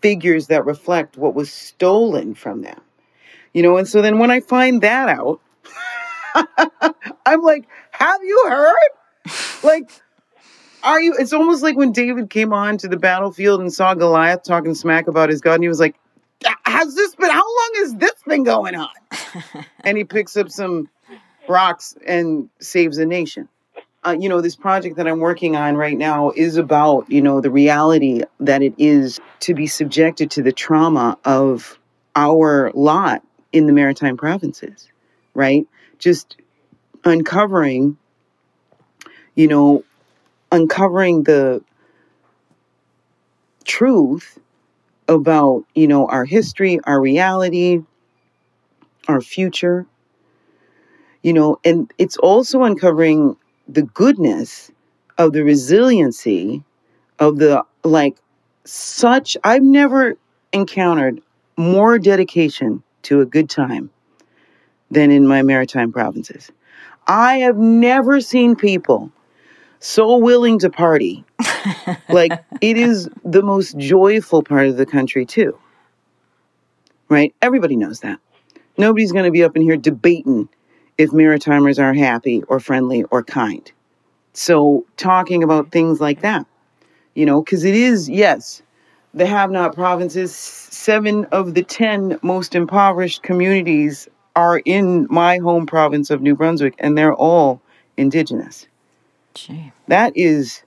figures 0.00 0.48
that 0.48 0.64
reflect 0.64 1.16
what 1.16 1.34
was 1.34 1.52
stolen 1.52 2.34
from 2.34 2.62
them. 2.62 2.80
You 3.52 3.62
know, 3.62 3.78
and 3.78 3.88
so 3.88 4.02
then 4.02 4.18
when 4.18 4.30
I 4.30 4.40
find 4.40 4.82
that 4.82 5.08
out, 5.08 5.40
I'm 7.26 7.40
like, 7.40 7.66
have 7.92 8.22
you 8.22 8.46
heard? 8.48 8.90
Like, 9.62 9.90
are 10.82 11.00
you? 11.00 11.14
It's 11.18 11.32
almost 11.32 11.62
like 11.62 11.76
when 11.76 11.92
David 11.92 12.28
came 12.28 12.52
on 12.52 12.76
to 12.78 12.88
the 12.88 12.98
battlefield 12.98 13.60
and 13.60 13.72
saw 13.72 13.94
Goliath 13.94 14.42
talking 14.42 14.74
smack 14.74 15.08
about 15.08 15.30
his 15.30 15.40
God, 15.40 15.54
and 15.54 15.64
he 15.64 15.68
was 15.68 15.80
like, 15.80 15.96
has 16.64 16.94
this 16.94 17.14
been, 17.14 17.30
how 17.30 17.44
long 17.44 17.70
has 17.76 17.94
this 17.96 18.14
been 18.26 18.44
going 18.44 18.74
on? 18.74 18.88
and 19.84 19.96
he 19.96 20.04
picks 20.04 20.36
up 20.36 20.50
some 20.50 20.88
rocks 21.48 21.96
and 22.06 22.50
saves 22.60 22.98
a 22.98 23.06
nation. 23.06 23.48
Uh, 24.04 24.16
you 24.18 24.28
know, 24.28 24.40
this 24.40 24.54
project 24.54 24.96
that 24.96 25.08
I'm 25.08 25.18
working 25.18 25.56
on 25.56 25.76
right 25.76 25.96
now 25.96 26.30
is 26.30 26.56
about, 26.56 27.10
you 27.10 27.20
know, 27.20 27.40
the 27.40 27.50
reality 27.50 28.22
that 28.38 28.62
it 28.62 28.74
is 28.78 29.20
to 29.40 29.54
be 29.54 29.66
subjected 29.66 30.30
to 30.32 30.42
the 30.42 30.52
trauma 30.52 31.18
of 31.24 31.78
our 32.14 32.70
lot 32.74 33.22
in 33.52 33.66
the 33.66 33.72
maritime 33.72 34.16
provinces, 34.16 34.88
right? 35.34 35.66
Just 35.98 36.36
uncovering, 37.04 37.96
you 39.34 39.48
know, 39.48 39.84
uncovering 40.52 41.24
the 41.24 41.64
truth 43.64 44.38
about, 45.08 45.64
you 45.74 45.86
know, 45.86 46.06
our 46.08 46.24
history, 46.24 46.80
our 46.84 47.00
reality, 47.00 47.82
our 49.08 49.20
future. 49.20 49.86
You 51.22 51.32
know, 51.32 51.58
and 51.64 51.92
it's 51.98 52.16
also 52.16 52.62
uncovering 52.62 53.36
the 53.68 53.82
goodness 53.82 54.70
of 55.18 55.32
the 55.32 55.42
resiliency 55.42 56.62
of 57.18 57.38
the 57.38 57.64
like 57.82 58.16
such 58.64 59.36
I've 59.42 59.62
never 59.62 60.16
encountered 60.52 61.20
more 61.56 61.98
dedication 61.98 62.82
to 63.02 63.20
a 63.20 63.26
good 63.26 63.48
time 63.48 63.90
than 64.90 65.10
in 65.10 65.26
my 65.26 65.42
maritime 65.42 65.92
provinces. 65.92 66.50
I 67.06 67.38
have 67.38 67.56
never 67.56 68.20
seen 68.20 68.56
people 68.56 69.10
so 69.80 70.16
willing 70.16 70.58
to 70.60 70.70
party. 70.70 71.24
like 72.08 72.32
it 72.60 72.76
is 72.76 73.08
the 73.24 73.42
most 73.42 73.76
joyful 73.78 74.42
part 74.42 74.66
of 74.66 74.76
the 74.76 74.86
country 74.86 75.24
too. 75.26 75.56
Right? 77.08 77.34
Everybody 77.42 77.76
knows 77.76 78.00
that. 78.00 78.18
Nobody's 78.78 79.12
going 79.12 79.24
to 79.24 79.30
be 79.30 79.44
up 79.44 79.56
in 79.56 79.62
here 79.62 79.76
debating 79.76 80.48
if 80.98 81.10
Maritimers 81.10 81.78
are 81.78 81.94
happy 81.94 82.42
or 82.44 82.60
friendly 82.60 83.04
or 83.04 83.22
kind. 83.22 83.70
So, 84.32 84.84
talking 84.96 85.42
about 85.42 85.72
things 85.72 86.00
like 86.00 86.20
that, 86.20 86.46
you 87.14 87.24
know, 87.24 87.42
because 87.42 87.64
it 87.64 87.74
is, 87.74 88.08
yes, 88.08 88.62
the 89.14 89.24
have 89.24 89.50
not 89.50 89.74
provinces, 89.74 90.34
seven 90.34 91.24
of 91.26 91.54
the 91.54 91.62
10 91.62 92.18
most 92.22 92.54
impoverished 92.54 93.22
communities 93.22 94.08
are 94.34 94.60
in 94.66 95.06
my 95.08 95.38
home 95.38 95.64
province 95.64 96.10
of 96.10 96.20
New 96.20 96.34
Brunswick, 96.36 96.74
and 96.78 96.98
they're 96.98 97.14
all 97.14 97.62
indigenous. 97.96 98.66
Gee. 99.36 99.72
That 99.88 100.16
is 100.16 100.62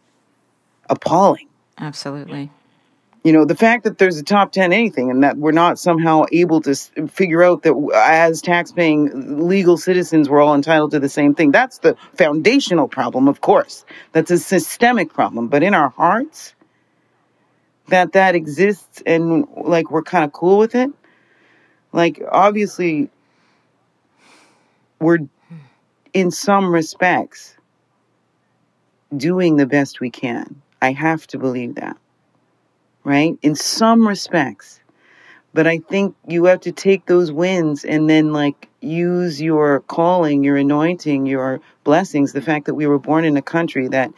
appalling. 0.89 1.47
Absolutely. 1.77 2.51
You 3.23 3.33
know, 3.33 3.43
the 3.43 3.55
fact 3.55 3.83
that 3.83 3.97
there's 3.97 4.17
a 4.17 4.23
top 4.23 4.53
10 4.53 4.71
anything 4.71 5.11
and 5.11 5.23
that 5.23 5.37
we're 5.37 5.51
not 5.51 5.77
somehow 5.77 6.23
able 6.31 6.61
to 6.61 6.73
figure 7.07 7.43
out 7.43 7.63
that 7.63 7.73
as 7.93 8.41
tax-paying 8.41 9.47
legal 9.47 9.75
citizens, 9.75 10.29
we're 10.29 10.41
all 10.41 10.55
entitled 10.55 10.91
to 10.91 10.99
the 10.99 11.09
same 11.09 11.35
thing. 11.35 11.51
That's 11.51 11.79
the 11.79 11.97
foundational 12.13 12.87
problem, 12.87 13.27
of 13.27 13.41
course. 13.41 13.83
That's 14.13 14.31
a 14.31 14.37
systemic 14.37 15.13
problem. 15.13 15.49
But 15.49 15.63
in 15.63 15.73
our 15.73 15.89
hearts, 15.89 16.53
that 17.87 18.13
that 18.13 18.35
exists 18.35 19.03
and 19.05 19.47
like 19.57 19.91
we're 19.91 20.03
kind 20.03 20.23
of 20.23 20.31
cool 20.31 20.57
with 20.57 20.75
it. 20.75 20.89
Like, 21.91 22.21
obviously, 22.31 23.09
we're 24.99 25.19
in 26.13 26.31
some 26.31 26.71
respects 26.71 27.57
doing 29.15 29.57
the 29.57 29.65
best 29.65 29.99
we 29.99 30.09
can. 30.09 30.61
I 30.81 30.91
have 30.93 31.27
to 31.27 31.37
believe 31.37 31.75
that, 31.75 31.97
right? 33.03 33.37
In 33.41 33.55
some 33.55 34.07
respects. 34.07 34.79
But 35.53 35.65
I 35.65 35.79
think 35.79 36.15
you 36.27 36.45
have 36.45 36.61
to 36.61 36.71
take 36.71 37.07
those 37.07 37.31
wins 37.31 37.83
and 37.83 38.07
then, 38.07 38.33
like, 38.33 38.69
use 38.81 39.41
your 39.41 39.79
calling, 39.81 40.43
your 40.43 40.57
anointing, 40.57 41.25
your 41.25 41.59
blessings. 41.83 42.33
The 42.33 42.41
fact 42.41 42.67
that 42.67 42.75
we 42.75 42.85
were 42.85 42.99
born 42.99 43.25
in 43.25 43.35
a 43.35 43.41
country 43.41 43.87
that 43.87 44.11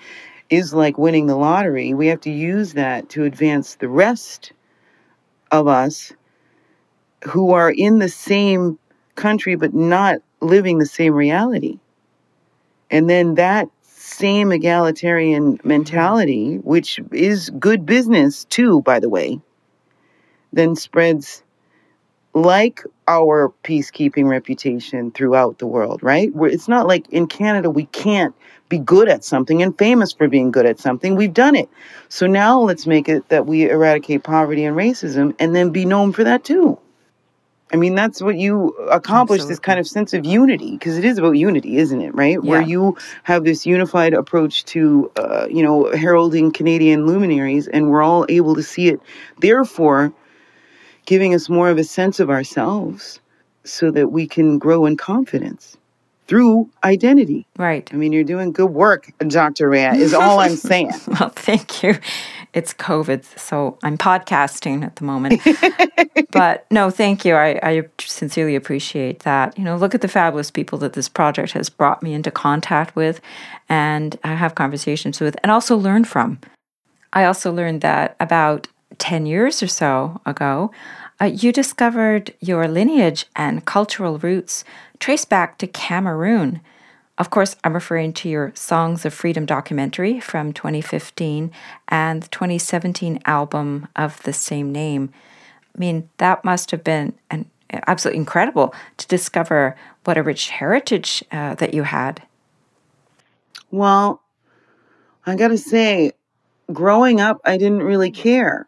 is 0.49 0.73
like 0.73 0.97
winning 0.97 1.27
the 1.27 1.37
lottery, 1.37 1.93
we 1.93 2.07
have 2.07 2.21
to 2.21 2.31
use 2.31 2.73
that 2.73 3.09
to 3.09 3.23
advance 3.23 3.75
the 3.75 3.87
rest 3.87 4.51
of 5.51 5.67
us 5.67 6.11
who 7.23 7.51
are 7.51 7.71
in 7.71 7.99
the 7.99 8.09
same 8.09 8.77
country 9.15 9.55
but 9.55 9.73
not 9.73 10.17
living 10.41 10.79
the 10.79 10.85
same 10.85 11.13
reality. 11.13 11.79
And 12.89 13.09
then 13.09 13.35
that 13.35 13.69
same 14.11 14.51
egalitarian 14.51 15.59
mentality, 15.63 16.57
which 16.57 16.99
is 17.11 17.49
good 17.51 17.85
business 17.85 18.45
too, 18.45 18.81
by 18.81 18.99
the 18.99 19.09
way, 19.09 19.39
then 20.53 20.75
spreads 20.75 21.43
like 22.33 22.83
our 23.07 23.53
peacekeeping 23.63 24.27
reputation 24.29 25.11
throughout 25.11 25.59
the 25.59 25.67
world, 25.67 26.01
right? 26.01 26.33
Where 26.33 26.49
it's 26.49 26.67
not 26.67 26.87
like 26.87 27.09
in 27.09 27.27
Canada 27.27 27.69
we 27.69 27.85
can't 27.85 28.33
be 28.69 28.79
good 28.79 29.09
at 29.09 29.23
something 29.23 29.61
and 29.61 29.77
famous 29.77 30.13
for 30.13 30.29
being 30.29 30.49
good 30.49 30.65
at 30.65 30.79
something. 30.79 31.15
We've 31.15 31.33
done 31.33 31.55
it. 31.55 31.69
So 32.07 32.27
now 32.27 32.61
let's 32.61 32.87
make 32.87 33.09
it 33.09 33.27
that 33.29 33.45
we 33.45 33.69
eradicate 33.69 34.23
poverty 34.23 34.63
and 34.63 34.77
racism 34.77 35.35
and 35.39 35.53
then 35.53 35.71
be 35.71 35.83
known 35.83 36.13
for 36.13 36.23
that 36.23 36.45
too. 36.45 36.79
I 37.73 37.77
mean, 37.77 37.95
that's 37.95 38.21
what 38.21 38.37
you 38.37 38.69
accomplish 38.89 39.37
Absolutely. 39.37 39.51
this 39.51 39.59
kind 39.59 39.79
of 39.79 39.87
sense 39.87 40.13
of 40.13 40.25
unity 40.25 40.71
because 40.71 40.97
it 40.97 41.05
is 41.05 41.17
about 41.17 41.31
unity, 41.31 41.77
isn't 41.77 42.01
it? 42.01 42.13
Right? 42.13 42.37
Yeah. 42.41 42.49
Where 42.49 42.61
you 42.61 42.97
have 43.23 43.43
this 43.45 43.65
unified 43.65 44.13
approach 44.13 44.65
to, 44.65 45.11
uh, 45.15 45.47
you 45.49 45.63
know, 45.63 45.89
heralding 45.91 46.51
Canadian 46.51 47.05
luminaries 47.05 47.67
and 47.67 47.89
we're 47.89 48.03
all 48.03 48.25
able 48.27 48.55
to 48.55 48.63
see 48.63 48.89
it. 48.89 48.99
Therefore, 49.39 50.13
giving 51.05 51.33
us 51.33 51.49
more 51.49 51.69
of 51.69 51.77
a 51.77 51.83
sense 51.83 52.19
of 52.19 52.29
ourselves 52.29 53.19
so 53.63 53.91
that 53.91 54.11
we 54.11 54.27
can 54.27 54.57
grow 54.57 54.85
in 54.85 54.97
confidence 54.97 55.77
through 56.27 56.69
identity. 56.83 57.45
Right. 57.57 57.89
I 57.93 57.97
mean, 57.97 58.13
you're 58.13 58.23
doing 58.23 58.51
good 58.51 58.71
work, 58.71 59.11
Dr. 59.19 59.69
Rhea, 59.69 59.93
is 59.93 60.13
all 60.13 60.39
I'm 60.39 60.55
saying. 60.71 60.91
well, 61.07 61.29
thank 61.29 61.83
you. 61.83 61.95
It's 62.53 62.73
COVID, 62.73 63.23
so 63.39 63.77
I'm 63.83 63.97
podcasting 63.97 64.83
at 64.83 64.97
the 64.97 65.05
moment. 65.05 65.41
but 66.31 66.65
no, 66.69 66.89
thank 66.89 67.23
you. 67.23 67.35
I, 67.35 67.59
I 67.63 67.83
sincerely 67.99 68.55
appreciate 68.55 69.19
that. 69.19 69.57
You 69.57 69.63
know, 69.63 69.77
look 69.77 69.95
at 69.95 70.01
the 70.01 70.07
fabulous 70.07 70.51
people 70.51 70.77
that 70.79 70.93
this 70.93 71.07
project 71.07 71.53
has 71.53 71.69
brought 71.69 72.03
me 72.03 72.13
into 72.13 72.31
contact 72.31 72.95
with 72.95 73.21
and 73.69 74.17
I 74.23 74.35
have 74.35 74.55
conversations 74.55 75.19
with 75.19 75.35
and 75.43 75.51
also 75.51 75.77
learn 75.77 76.03
from. 76.03 76.39
I 77.13 77.23
also 77.25 77.51
learned 77.51 77.81
that 77.81 78.15
about 78.19 78.67
10 78.97 79.25
years 79.25 79.63
or 79.63 79.67
so 79.67 80.21
ago, 80.25 80.71
uh, 81.21 81.25
you 81.25 81.51
discovered 81.51 82.33
your 82.39 82.67
lineage 82.67 83.25
and 83.35 83.65
cultural 83.65 84.17
roots 84.17 84.63
trace 84.99 85.25
back 85.25 85.57
to 85.59 85.67
Cameroon. 85.67 86.61
Of 87.21 87.29
course, 87.29 87.55
I'm 87.63 87.75
referring 87.75 88.13
to 88.13 88.29
your 88.29 88.51
Songs 88.55 89.05
of 89.05 89.13
Freedom 89.13 89.45
documentary 89.45 90.19
from 90.19 90.53
2015 90.53 91.51
and 91.87 92.23
the 92.23 92.27
2017 92.29 93.19
album 93.25 93.87
of 93.95 94.23
the 94.23 94.33
same 94.33 94.71
name. 94.71 95.13
I 95.75 95.77
mean, 95.77 96.09
that 96.17 96.43
must 96.43 96.71
have 96.71 96.83
been 96.83 97.13
an 97.29 97.45
absolutely 97.69 98.17
incredible 98.17 98.73
to 98.97 99.07
discover 99.07 99.75
what 100.03 100.17
a 100.17 100.23
rich 100.23 100.49
heritage 100.49 101.23
uh, 101.31 101.53
that 101.53 101.75
you 101.75 101.83
had. 101.83 102.23
Well, 103.69 104.23
I 105.23 105.35
got 105.35 105.49
to 105.49 105.59
say, 105.59 106.13
growing 106.73 107.21
up, 107.21 107.39
I 107.45 107.57
didn't 107.57 107.83
really 107.83 108.09
care. 108.09 108.67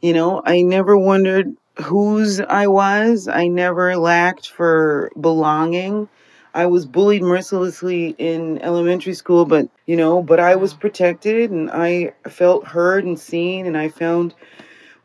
You 0.00 0.14
know, 0.14 0.42
I 0.44 0.62
never 0.62 0.98
wondered 0.98 1.54
whose 1.76 2.40
I 2.40 2.66
was. 2.66 3.28
I 3.28 3.46
never 3.46 3.96
lacked 3.96 4.50
for 4.50 5.12
belonging. 5.20 6.08
I 6.54 6.66
was 6.66 6.86
bullied 6.86 7.22
mercilessly 7.22 8.14
in 8.18 8.58
elementary 8.62 9.14
school, 9.14 9.44
but 9.44 9.68
you 9.86 9.96
know, 9.96 10.22
but 10.22 10.40
I 10.40 10.56
was 10.56 10.74
protected 10.74 11.50
and 11.50 11.70
I 11.70 12.12
felt 12.28 12.66
heard 12.66 13.04
and 13.04 13.18
seen 13.18 13.66
and 13.66 13.76
I 13.76 13.88
found 13.88 14.34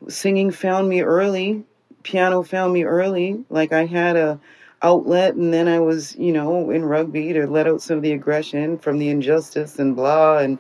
singing 0.08 0.52
found 0.52 0.90
me 0.90 1.02
early, 1.02 1.64
piano 2.04 2.44
found 2.44 2.74
me 2.74 2.84
early. 2.84 3.44
Like 3.50 3.74
I 3.74 3.86
had 3.86 4.16
a 4.16 4.40
outlet 4.82 5.36
and 5.36 5.54
then 5.54 5.68
I 5.68 5.80
was, 5.80 6.16
you 6.18 6.34
know, 6.34 6.70
in 6.70 6.84
rugby 6.84 7.34
to 7.34 7.48
let 7.48 7.68
out 7.68 7.82
some 7.82 7.98
of 7.98 8.04
the 8.04 8.12
aggression 8.12 8.78
from 8.78 8.98
the 8.98 9.10
injustice 9.10 9.80
and 9.80 9.96
blah 9.96 10.40
and 10.40 10.60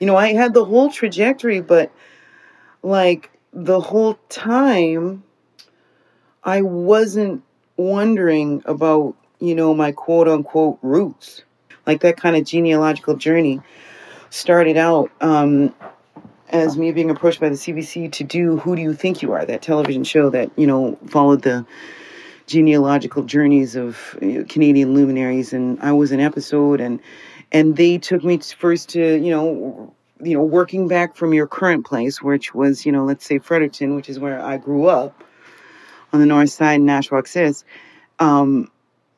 you 0.00 0.06
know, 0.06 0.16
I 0.16 0.32
had 0.32 0.52
the 0.52 0.64
whole 0.64 0.90
trajectory, 0.90 1.60
but 1.60 1.92
like 2.82 3.30
the 3.52 3.78
whole 3.78 4.14
time 4.28 5.22
I 6.42 6.62
wasn't 6.62 7.44
wondering 7.76 8.62
about, 8.64 9.14
you 9.42 9.56
know, 9.56 9.74
my 9.74 9.92
quote 9.92 10.28
unquote 10.28 10.78
roots. 10.82 11.42
Like 11.84 12.00
that 12.02 12.16
kind 12.16 12.36
of 12.36 12.44
genealogical 12.44 13.16
journey 13.16 13.60
started 14.30 14.76
out 14.76 15.10
um, 15.20 15.74
as 16.50 16.76
me 16.76 16.92
being 16.92 17.10
approached 17.10 17.40
by 17.40 17.48
the 17.48 17.56
CBC 17.56 18.12
to 18.12 18.24
do 18.24 18.58
Who 18.58 18.76
Do 18.76 18.82
You 18.82 18.94
Think 18.94 19.20
You 19.20 19.32
Are, 19.32 19.44
that 19.44 19.62
television 19.62 20.04
show 20.04 20.30
that, 20.30 20.50
you 20.56 20.66
know, 20.66 20.96
followed 21.08 21.42
the 21.42 21.66
genealogical 22.46 23.24
journeys 23.24 23.74
of 23.74 24.16
Canadian 24.48 24.94
luminaries. 24.94 25.52
And 25.52 25.80
I 25.80 25.92
was 25.92 26.12
an 26.12 26.20
episode 26.20 26.80
and 26.80 27.00
and 27.50 27.76
they 27.76 27.98
took 27.98 28.22
me 28.22 28.38
first 28.38 28.90
to, 28.90 29.16
you 29.16 29.30
know, 29.30 29.94
you 30.22 30.34
know, 30.34 30.44
working 30.44 30.86
back 30.86 31.16
from 31.16 31.34
your 31.34 31.48
current 31.48 31.84
place, 31.84 32.22
which 32.22 32.54
was, 32.54 32.86
you 32.86 32.92
know, 32.92 33.04
let's 33.04 33.26
say 33.26 33.38
Fredericton, 33.38 33.96
which 33.96 34.08
is 34.08 34.20
where 34.20 34.40
I 34.40 34.56
grew 34.56 34.86
up 34.86 35.24
on 36.12 36.20
the 36.20 36.26
north 36.26 36.50
side, 36.50 36.80
Nashwaaksis, 36.80 37.64
um, 38.20 38.70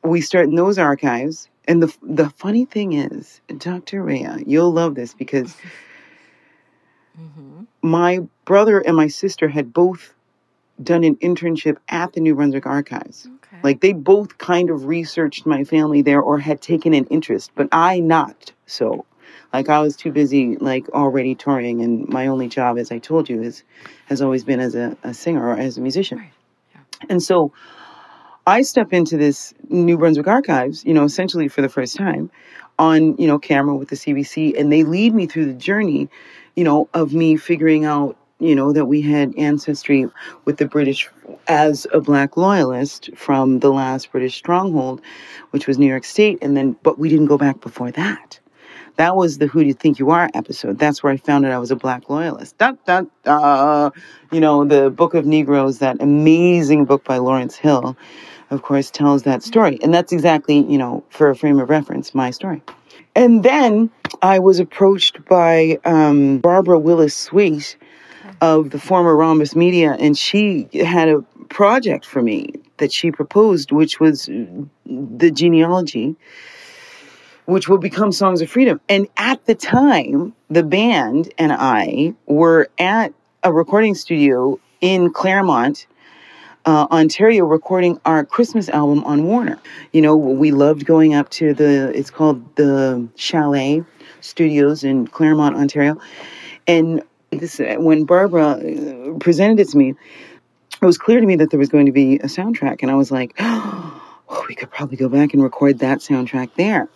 we 0.05 0.21
start 0.21 0.45
in 0.45 0.55
those 0.55 0.77
archives. 0.77 1.49
And 1.67 1.81
the 1.81 1.95
the 2.01 2.29
funny 2.31 2.65
thing 2.65 2.93
is, 2.93 3.41
Dr. 3.57 4.03
Rhea, 4.03 4.37
you'll 4.45 4.71
love 4.71 4.95
this 4.95 5.13
because 5.13 5.55
mm-hmm. 7.19 7.63
my 7.81 8.19
brother 8.45 8.79
and 8.79 8.95
my 8.95 9.07
sister 9.07 9.47
had 9.47 9.73
both 9.73 10.13
done 10.81 11.03
an 11.03 11.15
internship 11.17 11.77
at 11.89 12.13
the 12.13 12.19
New 12.19 12.35
Brunswick 12.35 12.65
Archives. 12.65 13.27
Okay. 13.27 13.57
Like 13.63 13.81
they 13.81 13.93
both 13.93 14.37
kind 14.37 14.69
of 14.69 14.85
researched 14.85 15.45
my 15.45 15.63
family 15.63 16.01
there 16.01 16.21
or 16.21 16.37
had 16.37 16.61
taken 16.61 16.93
an 16.93 17.05
interest, 17.05 17.51
but 17.55 17.67
I 17.71 17.99
not 17.99 18.51
so. 18.65 19.05
Like 19.53 19.69
I 19.69 19.79
was 19.79 19.95
too 19.95 20.11
busy, 20.11 20.57
like 20.57 20.89
already 20.89 21.33
touring, 21.33 21.81
and 21.81 22.07
my 22.09 22.27
only 22.27 22.49
job, 22.49 22.77
as 22.77 22.91
I 22.91 22.99
told 22.99 23.29
you, 23.29 23.41
is 23.41 23.63
has 24.07 24.21
always 24.21 24.43
been 24.43 24.59
as 24.59 24.75
a, 24.75 24.97
a 25.03 25.13
singer 25.13 25.47
or 25.47 25.57
as 25.57 25.77
a 25.77 25.81
musician. 25.81 26.17
Right. 26.17 26.31
And 27.09 27.23
so 27.23 27.53
I 28.47 28.61
step 28.61 28.93
into 28.93 29.17
this 29.17 29.53
New 29.69 29.97
Brunswick 29.97 30.27
archives, 30.27 30.85
you 30.85 30.93
know, 30.93 31.03
essentially 31.03 31.47
for 31.47 31.61
the 31.61 31.69
first 31.69 31.95
time 31.95 32.29
on, 32.77 33.17
you 33.17 33.27
know, 33.27 33.39
camera 33.39 33.75
with 33.75 33.89
the 33.89 33.95
CBC 33.95 34.59
and 34.59 34.71
they 34.71 34.83
lead 34.83 35.15
me 35.15 35.25
through 35.25 35.45
the 35.45 35.53
journey, 35.53 36.09
you 36.55 36.63
know, 36.63 36.87
of 36.93 37.13
me 37.13 37.37
figuring 37.37 37.85
out, 37.85 38.15
you 38.39 38.55
know, 38.55 38.71
that 38.71 38.85
we 38.85 39.01
had 39.01 39.33
ancestry 39.37 40.07
with 40.43 40.57
the 40.57 40.67
British 40.67 41.09
as 41.47 41.87
a 41.91 41.99
black 41.99 42.37
loyalist 42.37 43.09
from 43.15 43.59
the 43.59 43.71
last 43.71 44.11
British 44.11 44.35
stronghold, 44.35 45.01
which 45.49 45.65
was 45.65 45.79
New 45.79 45.87
York 45.87 46.03
State 46.03 46.37
and 46.41 46.55
then 46.55 46.75
but 46.83 46.99
we 46.99 47.09
didn't 47.09 47.27
go 47.27 47.37
back 47.37 47.61
before 47.61 47.91
that. 47.91 48.39
That 48.97 49.15
was 49.15 49.39
the 49.39 49.47
Who 49.47 49.61
Do 49.61 49.65
You 49.65 49.73
Think 49.73 49.99
You 49.99 50.11
Are 50.11 50.29
episode. 50.33 50.79
That's 50.79 51.03
where 51.03 51.11
I 51.11 51.17
found 51.17 51.45
out 51.45 51.51
I 51.51 51.59
was 51.59 51.71
a 51.71 51.75
black 51.75 52.09
loyalist. 52.09 52.57
Da, 52.57 52.73
da, 52.85 53.03
da. 53.23 53.89
You 54.31 54.39
know, 54.39 54.63
the 54.63 54.89
Book 54.89 55.15
of 55.15 55.25
Negroes, 55.25 55.79
that 55.79 56.01
amazing 56.01 56.85
book 56.85 57.03
by 57.03 57.17
Lawrence 57.17 57.57
Hill, 57.57 57.97
of 58.49 58.61
course, 58.61 58.91
tells 58.91 59.23
that 59.23 59.43
story. 59.43 59.79
And 59.81 59.93
that's 59.93 60.11
exactly, 60.11 60.59
you 60.59 60.77
know, 60.77 61.03
for 61.09 61.29
a 61.29 61.35
frame 61.35 61.59
of 61.59 61.69
reference, 61.69 62.13
my 62.13 62.31
story. 62.31 62.61
And 63.15 63.43
then 63.43 63.89
I 64.21 64.39
was 64.39 64.59
approached 64.59 65.23
by 65.25 65.79
um, 65.85 66.39
Barbara 66.39 66.79
Willis 66.79 67.15
Sweet 67.15 67.77
of 68.41 68.71
the 68.71 68.79
former 68.79 69.15
Rhombus 69.15 69.55
Media, 69.55 69.95
and 69.99 70.17
she 70.17 70.67
had 70.73 71.07
a 71.07 71.21
project 71.49 72.05
for 72.05 72.21
me 72.21 72.53
that 72.77 72.91
she 72.91 73.11
proposed, 73.11 73.71
which 73.71 73.99
was 73.99 74.25
the 74.25 75.31
genealogy 75.31 76.15
which 77.45 77.69
will 77.69 77.77
become 77.77 78.11
Songs 78.11 78.41
of 78.41 78.49
Freedom. 78.49 78.81
And 78.89 79.07
at 79.17 79.45
the 79.45 79.55
time, 79.55 80.33
the 80.49 80.63
band 80.63 81.33
and 81.37 81.51
I 81.51 82.13
were 82.25 82.69
at 82.79 83.13
a 83.43 83.53
recording 83.53 83.95
studio 83.95 84.59
in 84.81 85.11
Claremont, 85.11 85.87
uh, 86.65 86.87
Ontario, 86.91 87.45
recording 87.45 87.99
our 88.05 88.25
Christmas 88.25 88.69
album 88.69 89.03
on 89.03 89.25
Warner. 89.25 89.59
You 89.93 90.01
know, 90.01 90.15
we 90.15 90.51
loved 90.51 90.85
going 90.85 91.13
up 91.13 91.29
to 91.31 91.53
the, 91.53 91.91
it's 91.95 92.09
called 92.09 92.55
the 92.55 93.07
Chalet 93.15 93.83
Studios 94.21 94.83
in 94.83 95.07
Claremont, 95.07 95.55
Ontario. 95.55 95.99
And 96.67 97.03
this, 97.31 97.59
when 97.77 98.05
Barbara 98.05 98.47
uh, 98.47 99.17
presented 99.19 99.59
it 99.59 99.69
to 99.69 99.77
me, 99.77 99.95
it 100.81 100.85
was 100.85 100.97
clear 100.97 101.19
to 101.19 101.25
me 101.25 101.35
that 101.37 101.51
there 101.51 101.59
was 101.59 101.69
going 101.69 101.85
to 101.85 101.91
be 101.91 102.15
a 102.15 102.27
soundtrack. 102.27 102.81
And 102.81 102.91
I 102.91 102.95
was 102.95 103.11
like, 103.11 103.33
oh, 103.39 104.45
we 104.47 104.55
could 104.55 104.71
probably 104.71 104.97
go 104.97 105.09
back 105.09 105.33
and 105.33 105.43
record 105.43 105.79
that 105.79 105.99
soundtrack 105.99 106.51
there 106.55 106.89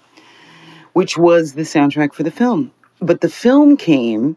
which 0.94 1.18
was 1.18 1.54
the 1.54 1.62
soundtrack 1.62 2.14
for 2.14 2.24
the 2.24 2.32
film. 2.32 2.72
But 3.00 3.22
the 3.22 3.30
film 3.30 3.78
came, 3.78 4.36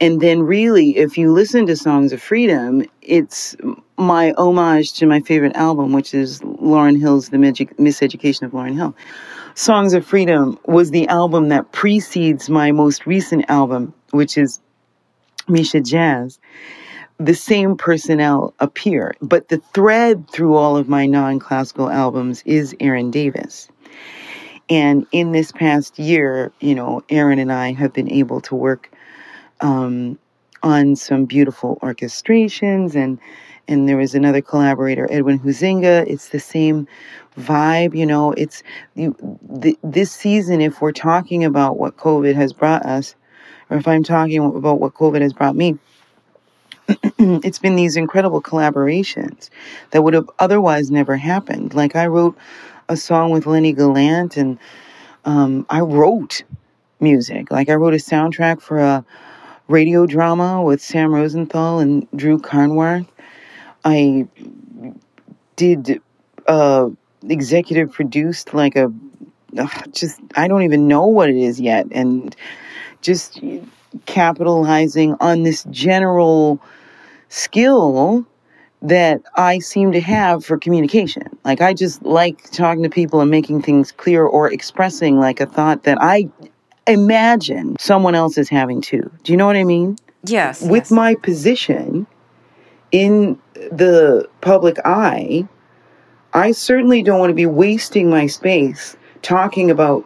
and 0.00 0.20
then 0.20 0.42
really, 0.42 0.96
if 0.96 1.18
you 1.18 1.30
listen 1.30 1.66
to 1.66 1.76
Songs 1.76 2.12
of 2.12 2.22
Freedom, 2.22 2.82
it's 3.02 3.54
my 3.98 4.32
homage 4.38 4.94
to 4.94 5.06
my 5.06 5.20
favorite 5.20 5.54
album, 5.56 5.92
which 5.92 6.14
is 6.14 6.40
Lauryn 6.40 6.98
Hill's 6.98 7.28
The 7.28 7.36
Miseducation 7.36 8.42
of 8.42 8.52
Lauryn 8.52 8.74
Hill. 8.74 8.96
Songs 9.54 9.92
of 9.92 10.06
Freedom 10.06 10.58
was 10.64 10.90
the 10.90 11.06
album 11.08 11.50
that 11.50 11.70
precedes 11.72 12.48
my 12.48 12.72
most 12.72 13.06
recent 13.06 13.44
album, 13.50 13.92
which 14.12 14.38
is 14.38 14.58
Measha 15.48 15.84
Jazz. 15.84 16.38
The 17.18 17.34
same 17.34 17.76
personnel 17.76 18.54
appear, 18.58 19.14
but 19.20 19.48
the 19.48 19.58
thread 19.74 20.30
through 20.30 20.54
all 20.54 20.78
of 20.78 20.88
my 20.88 21.04
non 21.04 21.38
classical 21.38 21.90
albums 21.90 22.42
is 22.46 22.74
Aaron 22.80 23.10
Davis. 23.10 23.68
And 24.70 25.06
in 25.12 25.32
this 25.32 25.52
past 25.52 25.98
year, 25.98 26.52
you 26.60 26.74
know, 26.74 27.02
Aaron 27.10 27.38
and 27.38 27.52
I 27.52 27.72
have 27.72 27.92
been 27.92 28.10
able 28.10 28.40
to 28.42 28.54
work 28.54 28.90
um, 29.60 30.18
on 30.62 30.96
some 30.96 31.24
beautiful 31.24 31.78
orchestrations 31.82 32.94
and 32.94 33.18
and 33.68 33.88
there 33.88 33.96
was 33.96 34.16
another 34.16 34.40
collaborator, 34.40 35.06
Edwin 35.12 35.38
Huizinga. 35.38 36.04
It's 36.08 36.30
the 36.30 36.40
same 36.40 36.88
vibe, 37.38 37.94
you 37.94 38.04
know. 38.04 38.32
It's 38.32 38.64
you, 38.96 39.14
th- 39.62 39.78
this 39.84 40.10
season. 40.10 40.60
If 40.60 40.80
we're 40.80 40.90
talking 40.90 41.44
about 41.44 41.78
what 41.78 41.96
COVID 41.96 42.34
has 42.34 42.52
brought 42.52 42.84
us, 42.84 43.14
or 43.70 43.76
if 43.76 43.86
I'm 43.86 44.02
talking 44.02 44.44
about 44.44 44.80
what 44.80 44.94
COVID 44.94 45.20
has 45.20 45.32
brought 45.32 45.54
me, 45.54 45.78
it's 46.88 47.60
been 47.60 47.76
these 47.76 47.96
incredible 47.96 48.42
collaborations 48.42 49.50
that 49.92 50.02
would 50.02 50.14
have 50.14 50.28
otherwise 50.40 50.90
never 50.90 51.16
happened. 51.16 51.72
Like 51.72 51.94
I 51.94 52.08
wrote 52.08 52.36
a 52.88 52.96
song 52.96 53.30
with 53.30 53.46
Lennie 53.46 53.72
Gallant, 53.72 54.36
and 54.36 54.58
um, 55.24 55.64
I 55.70 55.80
wrote 55.80 56.42
music. 56.98 57.52
Like 57.52 57.68
I 57.68 57.74
wrote 57.74 57.94
a 57.94 57.98
soundtrack 57.98 58.60
for 58.60 58.78
a 58.80 59.04
radio 59.70 60.04
drama 60.04 60.62
with 60.62 60.82
Sam 60.82 61.14
Rosenthal 61.14 61.78
and 61.78 62.06
Drew 62.16 62.38
Carnwath. 62.38 63.06
I 63.84 64.26
did 65.56 66.00
uh, 66.46 66.90
executive 67.28 67.92
produced 67.92 68.52
like 68.52 68.76
a 68.76 68.92
just 69.92 70.20
I 70.36 70.48
don't 70.48 70.62
even 70.62 70.88
know 70.88 71.06
what 71.06 71.30
it 71.30 71.36
is 71.36 71.60
yet, 71.60 71.86
and 71.92 72.34
just 73.00 73.40
capitalizing 74.06 75.16
on 75.20 75.42
this 75.42 75.64
general 75.70 76.60
skill 77.28 78.26
that 78.82 79.22
I 79.36 79.58
seem 79.58 79.92
to 79.92 80.00
have 80.00 80.44
for 80.44 80.58
communication. 80.58 81.24
Like 81.44 81.60
I 81.60 81.74
just 81.74 82.02
like 82.02 82.50
talking 82.50 82.82
to 82.82 82.90
people 82.90 83.20
and 83.20 83.30
making 83.30 83.62
things 83.62 83.92
clear 83.92 84.24
or 84.24 84.52
expressing 84.52 85.18
like 85.18 85.40
a 85.40 85.46
thought 85.46 85.82
that 85.84 85.98
I 86.00 86.30
imagine 86.86 87.76
someone 87.78 88.14
else 88.14 88.38
is 88.38 88.48
having 88.48 88.80
too. 88.80 89.10
Do 89.22 89.32
you 89.32 89.36
know 89.36 89.46
what 89.46 89.56
I 89.56 89.64
mean? 89.64 89.96
Yes. 90.24 90.62
With 90.62 90.84
yes. 90.84 90.90
my 90.90 91.14
position 91.14 92.06
in 92.92 93.38
the 93.54 94.28
public 94.40 94.78
eye, 94.84 95.46
I 96.32 96.52
certainly 96.52 97.02
don't 97.02 97.18
want 97.18 97.30
to 97.30 97.34
be 97.34 97.46
wasting 97.46 98.10
my 98.10 98.26
space 98.26 98.96
talking 99.22 99.70
about 99.70 100.04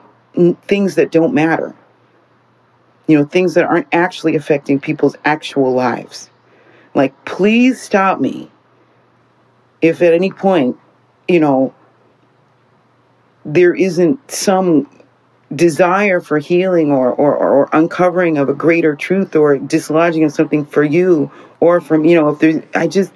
things 0.62 0.94
that 0.96 1.10
don't 1.10 1.34
matter. 1.34 1.74
You 3.06 3.18
know, 3.18 3.24
things 3.24 3.54
that 3.54 3.64
aren't 3.64 3.88
actually 3.92 4.34
affecting 4.34 4.80
people's 4.80 5.16
actual 5.24 5.72
lives. 5.72 6.30
Like, 6.94 7.24
please 7.24 7.80
stop 7.80 8.20
me 8.20 8.50
if 9.82 10.00
at 10.00 10.14
any 10.14 10.30
point, 10.30 10.78
you 11.28 11.38
know, 11.38 11.74
there 13.44 13.74
isn't 13.74 14.30
some 14.30 14.88
desire 15.54 16.20
for 16.20 16.38
healing 16.38 16.92
or, 16.92 17.12
or, 17.12 17.37
or 17.37 17.68
uncovering 17.72 18.38
of 18.38 18.48
a 18.48 18.54
greater 18.54 18.94
truth 18.96 19.37
or 19.37 19.59
dislodging 19.59 20.24
of 20.24 20.33
something 20.33 20.64
for 20.64 20.83
you 20.83 21.30
or 21.61 21.80
from, 21.80 22.04
you 22.04 22.14
know, 22.14 22.30
if 22.30 22.38
there's, 22.38 22.62
I 22.74 22.87
just, 22.87 23.12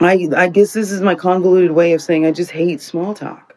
I, 0.00 0.28
I 0.36 0.48
guess 0.48 0.72
this 0.72 0.90
is 0.90 1.00
my 1.00 1.14
convoluted 1.14 1.72
way 1.72 1.92
of 1.92 2.02
saying 2.02 2.26
I 2.26 2.32
just 2.32 2.50
hate 2.50 2.80
small 2.80 3.14
talk. 3.14 3.54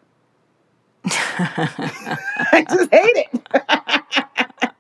I 1.06 2.66
just 2.70 2.92
hate 2.92 3.28
it. 3.34 4.72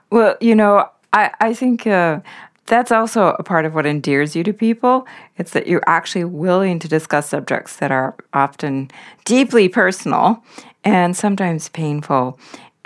well, 0.10 0.36
you 0.40 0.54
know, 0.54 0.88
I, 1.12 1.30
I 1.40 1.54
think 1.54 1.86
uh, 1.86 2.20
that's 2.68 2.92
also 2.92 3.36
a 3.38 3.42
part 3.42 3.64
of 3.64 3.74
what 3.74 3.86
endears 3.86 4.36
you 4.36 4.44
to 4.44 4.52
people. 4.52 5.06
It's 5.36 5.52
that 5.52 5.66
you're 5.66 5.82
actually 5.86 6.24
willing 6.24 6.78
to 6.78 6.88
discuss 6.88 7.28
subjects 7.28 7.76
that 7.76 7.90
are 7.90 8.14
often 8.32 8.90
deeply 9.24 9.68
personal 9.68 10.44
and 10.84 11.16
sometimes 11.16 11.68
painful 11.70 12.38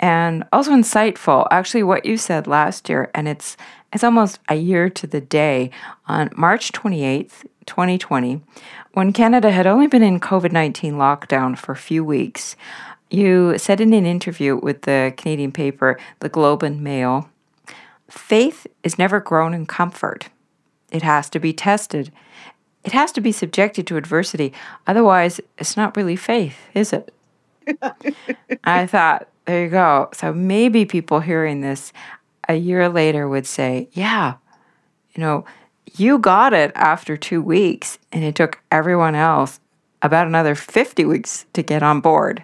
and 0.03 0.43
also 0.51 0.71
insightful. 0.71 1.47
Actually, 1.49 1.83
what 1.83 2.05
you 2.05 2.17
said 2.17 2.45
last 2.45 2.89
year, 2.89 3.09
and 3.15 3.27
it's 3.27 3.55
it's 3.93 4.03
almost 4.03 4.39
a 4.49 4.55
year 4.55 4.89
to 4.89 5.07
the 5.07 5.21
day 5.21 5.69
on 6.07 6.29
March 6.35 6.71
28th, 6.71 7.45
2020, 7.67 8.41
when 8.93 9.13
Canada 9.13 9.51
had 9.51 9.67
only 9.67 9.87
been 9.87 10.03
in 10.03 10.19
COVID 10.19 10.51
19 10.51 10.95
lockdown 10.95 11.57
for 11.57 11.71
a 11.71 11.77
few 11.77 12.03
weeks. 12.03 12.55
You 13.09 13.57
said 13.57 13.79
in 13.79 13.93
an 13.93 14.05
interview 14.05 14.57
with 14.57 14.81
the 14.81 15.13
Canadian 15.15 15.51
paper, 15.51 15.99
the 16.19 16.29
Globe 16.29 16.63
and 16.63 16.81
Mail, 16.81 17.29
faith 18.17 18.67
is 18.83 18.99
never 18.99 19.19
grown 19.19 19.53
in 19.53 19.65
comfort. 19.65 20.29
It 20.91 21.01
has 21.01 21.29
to 21.31 21.39
be 21.39 21.53
tested. 21.53 22.11
It 22.83 22.91
has 22.91 23.11
to 23.13 23.21
be 23.21 23.31
subjected 23.31 23.87
to 23.87 23.97
adversity. 23.97 24.53
Otherwise, 24.85 25.41
it's 25.57 25.75
not 25.75 25.97
really 25.97 26.15
faith, 26.15 26.57
is 26.73 26.93
it? 26.93 27.13
I 28.63 28.85
thought, 28.85 29.27
there 29.45 29.63
you 29.63 29.69
go. 29.69 30.09
So 30.13 30.33
maybe 30.33 30.85
people 30.85 31.19
hearing 31.19 31.61
this 31.61 31.91
a 32.47 32.55
year 32.55 32.89
later 32.89 33.27
would 33.27 33.47
say, 33.47 33.89
yeah, 33.93 34.35
you 35.15 35.21
know, 35.21 35.45
you 35.95 36.19
got 36.19 36.53
it 36.53 36.71
after 36.75 37.17
two 37.17 37.41
weeks, 37.41 37.99
and 38.11 38.23
it 38.23 38.35
took 38.35 38.59
everyone 38.71 39.15
else 39.15 39.59
about 40.01 40.27
another 40.27 40.55
50 40.55 41.05
weeks 41.05 41.45
to 41.53 41.63
get 41.63 41.81
on 41.83 42.01
board. 42.01 42.43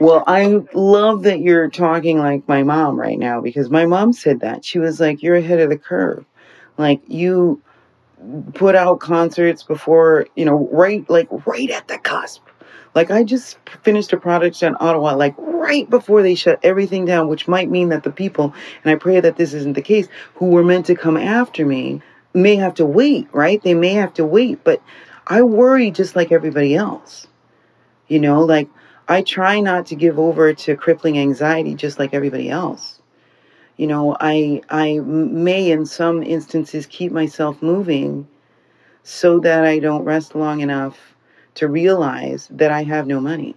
Well, 0.00 0.24
I 0.26 0.60
love 0.74 1.22
that 1.22 1.40
you're 1.40 1.70
talking 1.70 2.18
like 2.18 2.48
my 2.48 2.62
mom 2.62 2.98
right 2.98 3.18
now 3.18 3.40
because 3.40 3.70
my 3.70 3.86
mom 3.86 4.12
said 4.12 4.40
that. 4.40 4.64
She 4.64 4.78
was 4.78 5.00
like, 5.00 5.22
You're 5.22 5.36
ahead 5.36 5.60
of 5.60 5.70
the 5.70 5.78
curve. 5.78 6.24
Like, 6.76 7.02
you 7.06 7.62
put 8.54 8.74
out 8.74 9.00
concerts 9.00 9.62
before, 9.62 10.26
you 10.34 10.44
know, 10.44 10.68
right, 10.72 11.08
like 11.08 11.28
right 11.46 11.70
at 11.70 11.88
the 11.88 11.98
cusp. 11.98 12.42
Like, 12.94 13.10
I 13.10 13.24
just 13.24 13.58
finished 13.82 14.12
a 14.12 14.16
project 14.16 14.62
in 14.62 14.76
Ottawa, 14.80 15.14
like 15.14 15.34
right 15.38 15.88
before 15.88 16.22
they 16.22 16.34
shut 16.34 16.60
everything 16.62 17.04
down, 17.04 17.28
which 17.28 17.48
might 17.48 17.70
mean 17.70 17.88
that 17.88 18.04
the 18.04 18.10
people, 18.10 18.54
and 18.84 18.92
I 18.92 18.96
pray 18.96 19.20
that 19.20 19.36
this 19.36 19.52
isn't 19.52 19.74
the 19.74 19.82
case, 19.82 20.08
who 20.36 20.46
were 20.46 20.64
meant 20.64 20.86
to 20.86 20.94
come 20.94 21.16
after 21.16 21.66
me 21.66 22.02
may 22.34 22.56
have 22.56 22.74
to 22.74 22.86
wait, 22.86 23.28
right? 23.32 23.62
They 23.62 23.74
may 23.74 23.94
have 23.94 24.14
to 24.14 24.24
wait, 24.24 24.62
but 24.64 24.82
I 25.26 25.42
worry 25.42 25.90
just 25.90 26.16
like 26.16 26.32
everybody 26.32 26.74
else. 26.74 27.26
You 28.08 28.20
know, 28.20 28.44
like 28.44 28.68
I 29.08 29.22
try 29.22 29.60
not 29.60 29.86
to 29.86 29.96
give 29.96 30.18
over 30.18 30.54
to 30.54 30.76
crippling 30.76 31.18
anxiety 31.18 31.74
just 31.74 31.98
like 31.98 32.14
everybody 32.14 32.48
else. 32.48 33.00
You 33.76 33.86
know, 33.86 34.16
I 34.20 34.62
I 34.70 35.00
may 35.00 35.70
in 35.70 35.84
some 35.84 36.22
instances 36.22 36.86
keep 36.86 37.12
myself 37.12 37.60
moving 37.60 38.26
so 39.02 39.40
that 39.40 39.64
I 39.64 39.78
don't 39.78 40.04
rest 40.04 40.34
long 40.34 40.60
enough 40.60 40.98
to 41.56 41.68
realize 41.68 42.48
that 42.50 42.70
I 42.70 42.82
have 42.84 43.06
no 43.06 43.20
money. 43.20 43.54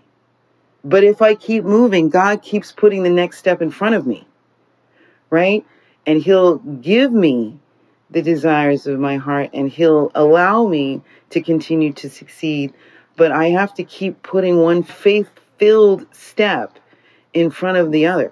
But 0.83 1.03
if 1.03 1.21
I 1.21 1.35
keep 1.35 1.63
moving, 1.63 2.09
God 2.09 2.41
keeps 2.41 2.71
putting 2.71 3.03
the 3.03 3.09
next 3.09 3.37
step 3.37 3.61
in 3.61 3.71
front 3.71 3.95
of 3.95 4.05
me. 4.05 4.27
Right? 5.29 5.65
And 6.05 6.21
he'll 6.21 6.57
give 6.57 7.11
me 7.11 7.59
the 8.09 8.21
desires 8.21 8.87
of 8.87 8.99
my 8.99 9.17
heart 9.17 9.49
and 9.53 9.69
he'll 9.69 10.11
allow 10.15 10.65
me 10.65 11.01
to 11.29 11.41
continue 11.41 11.91
to 11.93 12.09
succeed 12.09 12.73
but 13.17 13.33
I 13.33 13.49
have 13.49 13.73
to 13.73 13.83
keep 13.83 14.23
putting 14.23 14.61
one 14.61 14.83
faith 14.83 15.29
filled 15.57 16.05
step 16.15 16.79
in 17.33 17.49
front 17.49 17.77
of 17.77 17.91
the 17.91 18.05
other. 18.05 18.31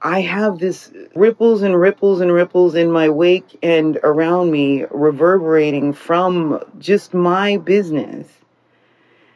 I 0.00 0.20
have 0.20 0.58
this 0.58 0.92
ripples 1.14 1.62
and 1.62 1.78
ripples 1.78 2.20
and 2.20 2.32
ripples 2.32 2.74
in 2.74 2.90
my 2.90 3.08
wake 3.08 3.58
and 3.62 3.98
around 4.02 4.50
me 4.50 4.84
reverberating 4.90 5.92
from 5.92 6.60
just 6.78 7.14
my 7.14 7.56
business 7.56 8.28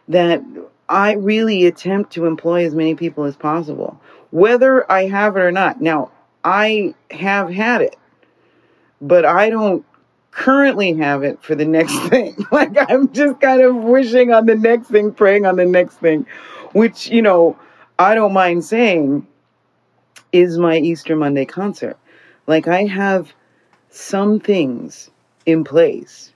that 0.09 0.43
I 0.89 1.13
really 1.15 1.67
attempt 1.67 2.13
to 2.13 2.27
employ 2.27 2.65
as 2.67 2.75
many 2.75 2.95
people 2.95 3.25
as 3.25 3.37
possible, 3.37 4.01
whether 4.31 4.91
I 4.91 5.07
have 5.07 5.37
it 5.37 5.41
or 5.41 5.53
not. 5.53 5.81
Now, 5.81 6.11
I 6.45 6.95
have 7.11 7.51
had 7.51 7.83
it, 7.83 7.97
but 9.01 9.25
I 9.25 9.51
don't 9.51 9.85
currently 10.37 10.93
have 10.93 11.23
it 11.25 11.43
for 11.43 11.55
the 11.55 11.65
next 11.65 11.99
thing. 12.11 12.37
Like 12.53 12.77
I'm 12.91 13.11
just 13.13 13.41
kind 13.41 13.63
of 13.63 13.75
wishing 13.75 14.33
on 14.33 14.47
the 14.47 14.55
next 14.55 14.89
thing, 14.89 15.13
praying 15.13 15.47
on 15.47 15.57
the 15.57 15.65
next 15.65 15.97
thing, 15.97 16.27
which, 16.73 17.09
you 17.09 17.23
know, 17.23 17.59
I 17.99 18.15
don't 18.15 18.35
mind 18.35 18.65
saying 18.65 19.27
is 20.33 20.59
my 20.59 20.77
Easter 20.77 21.17
Monday 21.17 21.47
concert. 21.47 21.97
Like 22.47 22.69
I 22.69 22.85
have 22.85 23.33
some 23.89 24.39
things 24.39 25.11
in 25.47 25.65
place, 25.65 26.33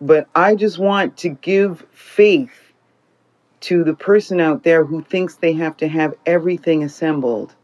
but 0.00 0.26
I 0.34 0.54
just 0.54 0.78
want 0.78 1.18
to 1.18 1.28
give 1.28 1.84
faith 1.90 2.72
to 3.60 3.84
the 3.84 3.94
person 3.94 4.40
out 4.40 4.62
there 4.62 4.84
who 4.84 5.02
thinks 5.02 5.36
they 5.36 5.52
have 5.52 5.76
to 5.78 5.88
have 5.88 6.14
everything 6.24 6.82
assembled 6.82 7.54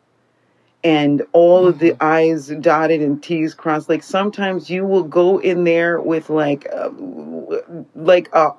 and 0.82 1.22
all 1.32 1.66
of 1.66 1.78
the 1.78 1.90
mm-hmm. 1.92 2.04
I's 2.04 2.48
dotted 2.60 3.00
and 3.00 3.22
T's 3.22 3.54
crossed. 3.54 3.88
Like 3.88 4.02
sometimes 4.02 4.70
you 4.70 4.84
will 4.84 5.02
go 5.02 5.38
in 5.38 5.64
there 5.64 6.00
with 6.00 6.30
like 6.30 6.66
a, 6.66 6.92
like 7.94 8.28
a 8.32 8.52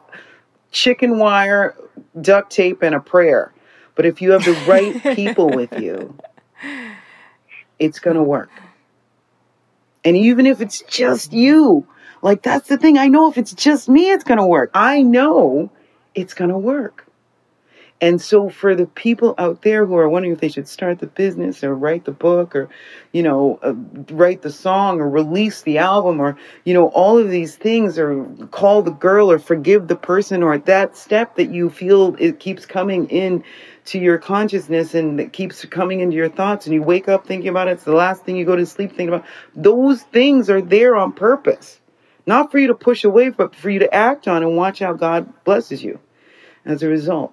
chicken 0.72 1.18
wire, 1.18 1.76
duct 2.22 2.52
tape, 2.52 2.82
and 2.82 2.96
a 2.96 3.00
prayer. 3.00 3.54
But 3.96 4.06
if 4.06 4.22
you 4.22 4.32
have 4.32 4.46
the 4.46 4.54
right 4.68 5.16
people 5.16 5.50
with 5.50 5.74
you, 5.80 6.16
it's 7.80 8.00
gonna 8.00 8.24
work. 8.24 8.50
And 10.04 10.18
even 10.18 10.46
if 10.46 10.62
it's 10.62 10.82
just 10.84 11.34
you, 11.34 11.86
like 12.22 12.42
that's 12.42 12.68
the 12.68 12.78
thing. 12.78 12.98
I 12.98 13.08
know 13.08 13.30
if 13.30 13.38
it's 13.38 13.54
just 13.54 13.90
me, 13.90 14.12
it's 14.12 14.24
gonna 14.24 14.48
work. 14.48 14.72
I 14.74 15.02
know 15.02 15.72
it's 16.16 16.34
gonna 16.34 16.58
work. 16.58 17.06
And 18.02 18.20
so 18.20 18.50
for 18.50 18.74
the 18.74 18.88
people 18.88 19.36
out 19.38 19.62
there 19.62 19.86
who 19.86 19.96
are 19.96 20.10
wondering 20.10 20.34
if 20.34 20.40
they 20.40 20.50
should 20.50 20.68
start 20.68 20.98
the 20.98 21.06
business 21.06 21.64
or 21.64 21.76
write 21.76 22.06
the 22.06 22.12
book 22.12 22.56
or, 22.56 22.68
you 23.12 23.22
know, 23.22 23.60
uh, 23.62 23.74
write 24.16 24.42
the 24.42 24.52
song 24.52 25.00
or 25.00 25.08
release 25.08 25.62
the 25.62 25.78
album 25.78 26.20
or, 26.20 26.36
you 26.66 26.74
know, 26.74 26.88
all 26.88 27.20
of 27.20 27.30
these 27.30 27.56
things 27.56 28.00
or 28.00 28.26
call 28.50 28.82
the 28.82 28.90
girl 28.90 29.32
or 29.32 29.38
forgive 29.38 29.88
the 29.88 29.96
person 29.96 30.42
or 30.42 30.58
that 30.58 30.98
step 30.98 31.36
that 31.36 31.52
you 31.52 31.70
feel 31.70 32.16
it 32.18 32.40
keeps 32.40 32.66
coming 32.66 33.08
in 33.10 33.44
to 33.86 34.00
your 34.00 34.18
consciousness 34.18 34.96
and 34.96 35.20
it 35.20 35.32
keeps 35.32 35.64
coming 35.66 36.00
into 36.00 36.16
your 36.16 36.30
thoughts 36.30 36.66
and 36.66 36.74
you 36.74 36.82
wake 36.82 37.08
up 37.08 37.28
thinking 37.28 37.50
about 37.50 37.68
it. 37.68 37.74
It's 37.74 37.84
the 37.84 37.94
last 37.94 38.24
thing 38.24 38.36
you 38.36 38.46
go 38.46 38.56
to 38.56 38.66
sleep 38.66 38.90
thinking 38.90 39.10
about. 39.10 39.26
Those 39.56 40.02
things 40.02 40.50
are 40.50 40.62
there 40.62 40.96
on 40.96 41.14
purpose. 41.14 41.80
Not 42.26 42.52
for 42.52 42.58
you 42.58 42.68
to 42.68 42.76
push 42.76 43.04
away, 43.04 43.30
but 43.30 43.56
for 43.56 43.70
you 43.70 43.80
to 43.80 43.94
act 43.94 44.28
on 44.28 44.42
and 44.42 44.58
watch 44.58 44.80
how 44.80 44.94
God 44.94 45.44
blesses 45.44 45.84
you 45.84 46.00
as 46.66 46.82
a 46.82 46.88
result. 46.88 47.32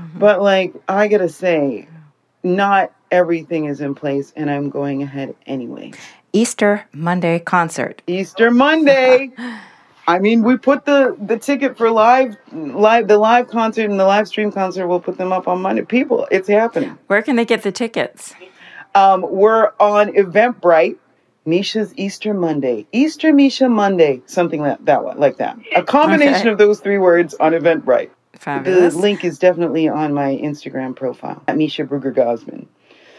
Mm-hmm. 0.00 0.18
But 0.18 0.42
like 0.42 0.74
I 0.88 1.08
gotta 1.08 1.28
say, 1.28 1.88
not 2.42 2.92
everything 3.10 3.66
is 3.66 3.80
in 3.80 3.94
place, 3.94 4.32
and 4.36 4.50
I'm 4.50 4.70
going 4.70 5.02
ahead 5.02 5.34
anyway. 5.46 5.92
Easter 6.32 6.86
Monday 6.92 7.38
concert. 7.40 8.02
Easter 8.06 8.50
Monday. 8.50 9.32
I 10.06 10.18
mean, 10.18 10.42
we 10.42 10.56
put 10.56 10.84
the 10.86 11.16
the 11.20 11.38
ticket 11.38 11.76
for 11.76 11.90
live 11.90 12.36
live 12.52 13.08
the 13.08 13.18
live 13.18 13.48
concert 13.48 13.90
and 13.90 14.00
the 14.00 14.06
live 14.06 14.26
stream 14.26 14.50
concert. 14.50 14.86
We'll 14.88 15.00
put 15.00 15.18
them 15.18 15.32
up 15.32 15.46
on 15.46 15.60
Monday. 15.62 15.82
People, 15.82 16.26
it's 16.30 16.48
happening. 16.48 16.98
Where 17.08 17.22
can 17.22 17.36
they 17.36 17.44
get 17.44 17.62
the 17.62 17.72
tickets? 17.72 18.34
Um, 18.94 19.24
we're 19.28 19.72
on 19.78 20.08
Eventbrite. 20.14 20.96
Measha's 21.46 21.94
Easter 21.96 22.34
Monday, 22.34 22.86
Easter 22.92 23.32
Measha 23.32 23.68
Monday, 23.70 24.20
something 24.26 24.60
like 24.60 24.84
that, 24.84 25.02
one, 25.02 25.18
like 25.18 25.38
that. 25.38 25.58
A 25.74 25.82
combination 25.82 26.42
Okay. 26.42 26.50
of 26.50 26.58
those 26.58 26.80
three 26.80 26.98
words 26.98 27.34
on 27.40 27.52
Eventbrite. 27.52 28.10
Fabulous. 28.40 28.94
The 28.94 29.00
link 29.00 29.22
is 29.22 29.38
definitely 29.38 29.86
on 29.86 30.14
my 30.14 30.34
Instagram 30.34 30.96
profile 30.96 31.42
at 31.46 31.56
Measha 31.56 31.86
Brueggergosman. 31.86 32.66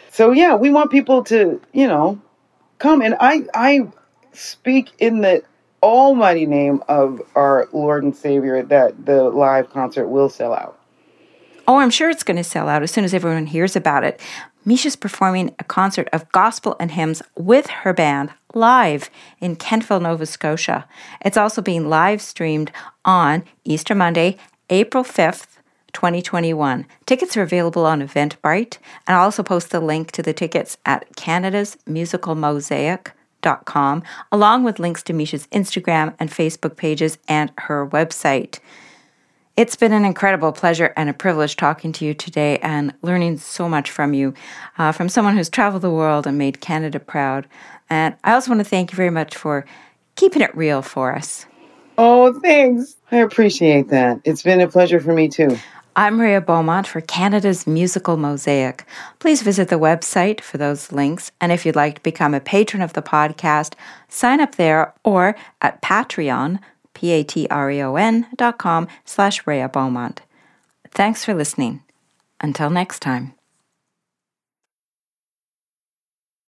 So 0.10 0.32
yeah, 0.32 0.56
we 0.56 0.72
want 0.72 0.90
people 0.90 1.24
to, 1.26 1.62
you 1.74 1.88
know, 1.88 2.20
come 2.80 3.04
and 3.04 3.16
I 3.20 3.46
I 3.54 3.88
speak 4.34 4.90
in 4.98 5.22
the 5.22 5.44
almighty 5.84 6.48
name 6.48 6.84
of 6.88 7.22
our 7.36 7.70
Lord 7.72 8.04
and 8.04 8.16
Savior 8.16 8.64
that 8.64 9.06
the 9.06 9.26
live 9.26 9.70
concert 9.70 10.08
will 10.08 10.28
sell 10.28 10.54
out. 10.54 10.80
Oh, 11.68 11.78
I'm 11.78 11.92
sure 11.92 12.10
it's 12.10 12.24
going 12.24 12.38
to 12.38 12.44
sell 12.44 12.68
out 12.68 12.82
as 12.82 12.90
soon 12.90 13.04
as 13.04 13.14
everyone 13.14 13.46
hears 13.46 13.76
about 13.76 14.04
it. 14.04 14.20
Measha's 14.66 14.96
performing 14.96 15.56
a 15.60 15.64
concert 15.64 16.08
of 16.12 16.32
gospel 16.32 16.76
and 16.80 16.92
hymns 16.92 17.22
with 17.36 17.68
her 17.68 17.94
band 17.94 18.32
live 18.54 19.10
in 19.40 19.56
Kentville, 19.56 20.02
Nova 20.02 20.26
Scotia. 20.26 20.88
It's 21.24 21.38
also 21.38 21.62
being 21.62 21.90
live 21.90 22.22
streamed 22.22 22.72
on 23.06 23.44
Easter 23.64 23.96
Monday, 23.96 24.38
April 24.72 25.04
5th. 25.04 25.58
2021. 25.94 26.86
Tickets 27.06 27.36
are 27.36 27.42
available 27.42 27.86
on 27.86 28.02
Eventbrite, 28.02 28.78
and 29.06 29.18
I'll 29.18 29.26
also 29.26 29.44
post 29.44 29.72
the 29.72 29.82
link 29.82 30.12
to 30.12 30.24
the 30.24 30.32
tickets 30.32 30.78
at 30.86 31.14
canadasmusicalmosaic.com, 31.18 34.04
along 34.32 34.64
with 34.64 34.80
links 34.80 35.04
to 35.04 35.14
Measha's 35.14 35.48
Instagram 35.48 36.16
and 36.18 36.30
Facebook 36.30 36.78
pages 36.78 37.18
and 37.28 37.52
her 37.58 37.86
website. 37.86 38.60
It's 39.58 39.76
been 39.76 39.92
an 39.92 40.06
incredible 40.06 40.54
pleasure 40.54 40.94
and 40.96 41.10
a 41.10 41.14
privilege 41.14 41.58
talking 41.58 41.92
to 41.94 42.06
you 42.06 42.14
today 42.14 42.58
and 42.60 42.94
learning 43.02 43.40
so 43.40 43.68
much 43.68 43.92
from 43.92 44.14
you, 44.14 44.34
uh, 44.78 44.94
from 44.94 45.10
someone 45.10 45.36
who's 45.36 45.50
traveled 45.50 45.82
the 45.82 45.92
world 45.92 46.26
and 46.26 46.38
made 46.38 46.62
Canada 46.62 47.02
proud. 47.02 47.48
And 47.90 48.16
I 48.24 48.32
also 48.32 48.52
want 48.52 48.60
to 48.60 48.70
thank 48.70 48.94
you 48.94 48.96
very 48.96 49.10
much 49.10 49.36
for 49.36 49.66
keeping 50.16 50.42
it 50.42 50.56
real 50.56 50.82
for 50.82 51.14
us. 51.14 51.48
Oh, 52.04 52.34
thanks. 52.40 52.96
I 53.12 53.18
appreciate 53.18 53.90
that. 53.90 54.22
It's 54.24 54.42
been 54.42 54.60
a 54.60 54.68
pleasure 54.68 55.00
for 55.00 55.14
me 55.14 55.30
too. 55.30 55.60
I'm 55.96 56.20
Rhea 56.20 56.42
Beaumont 56.42 56.88
for 56.88 57.00
Canada's 57.00 57.68
Musical 57.68 58.18
Mosaic. 58.18 58.86
Please 59.20 59.44
visit 59.44 59.68
the 59.68 59.78
website 59.78 60.42
for 60.42 60.58
those 60.58 60.92
links. 60.92 61.32
And 61.40 61.52
if 61.52 61.64
you'd 61.64 61.76
like 61.76 61.96
to 61.98 62.02
become 62.02 62.34
a 62.34 62.40
patron 62.40 62.82
of 62.82 62.94
the 62.94 63.04
podcast, 63.04 63.76
sign 64.10 64.42
up 64.42 64.56
there 64.56 64.96
or 65.04 65.36
at 65.62 65.84
Patreon, 65.84 66.60
P-A-T-R-E-O-N 66.96 68.28
dot 68.36 68.58
com 68.58 68.88
slash 69.06 69.46
Rhea 69.46 69.70
Beaumont. 69.70 70.22
Thanks 70.90 71.24
for 71.24 71.36
listening. 71.36 71.84
Until 72.40 72.72
next 72.72 73.02
time. 73.02 73.36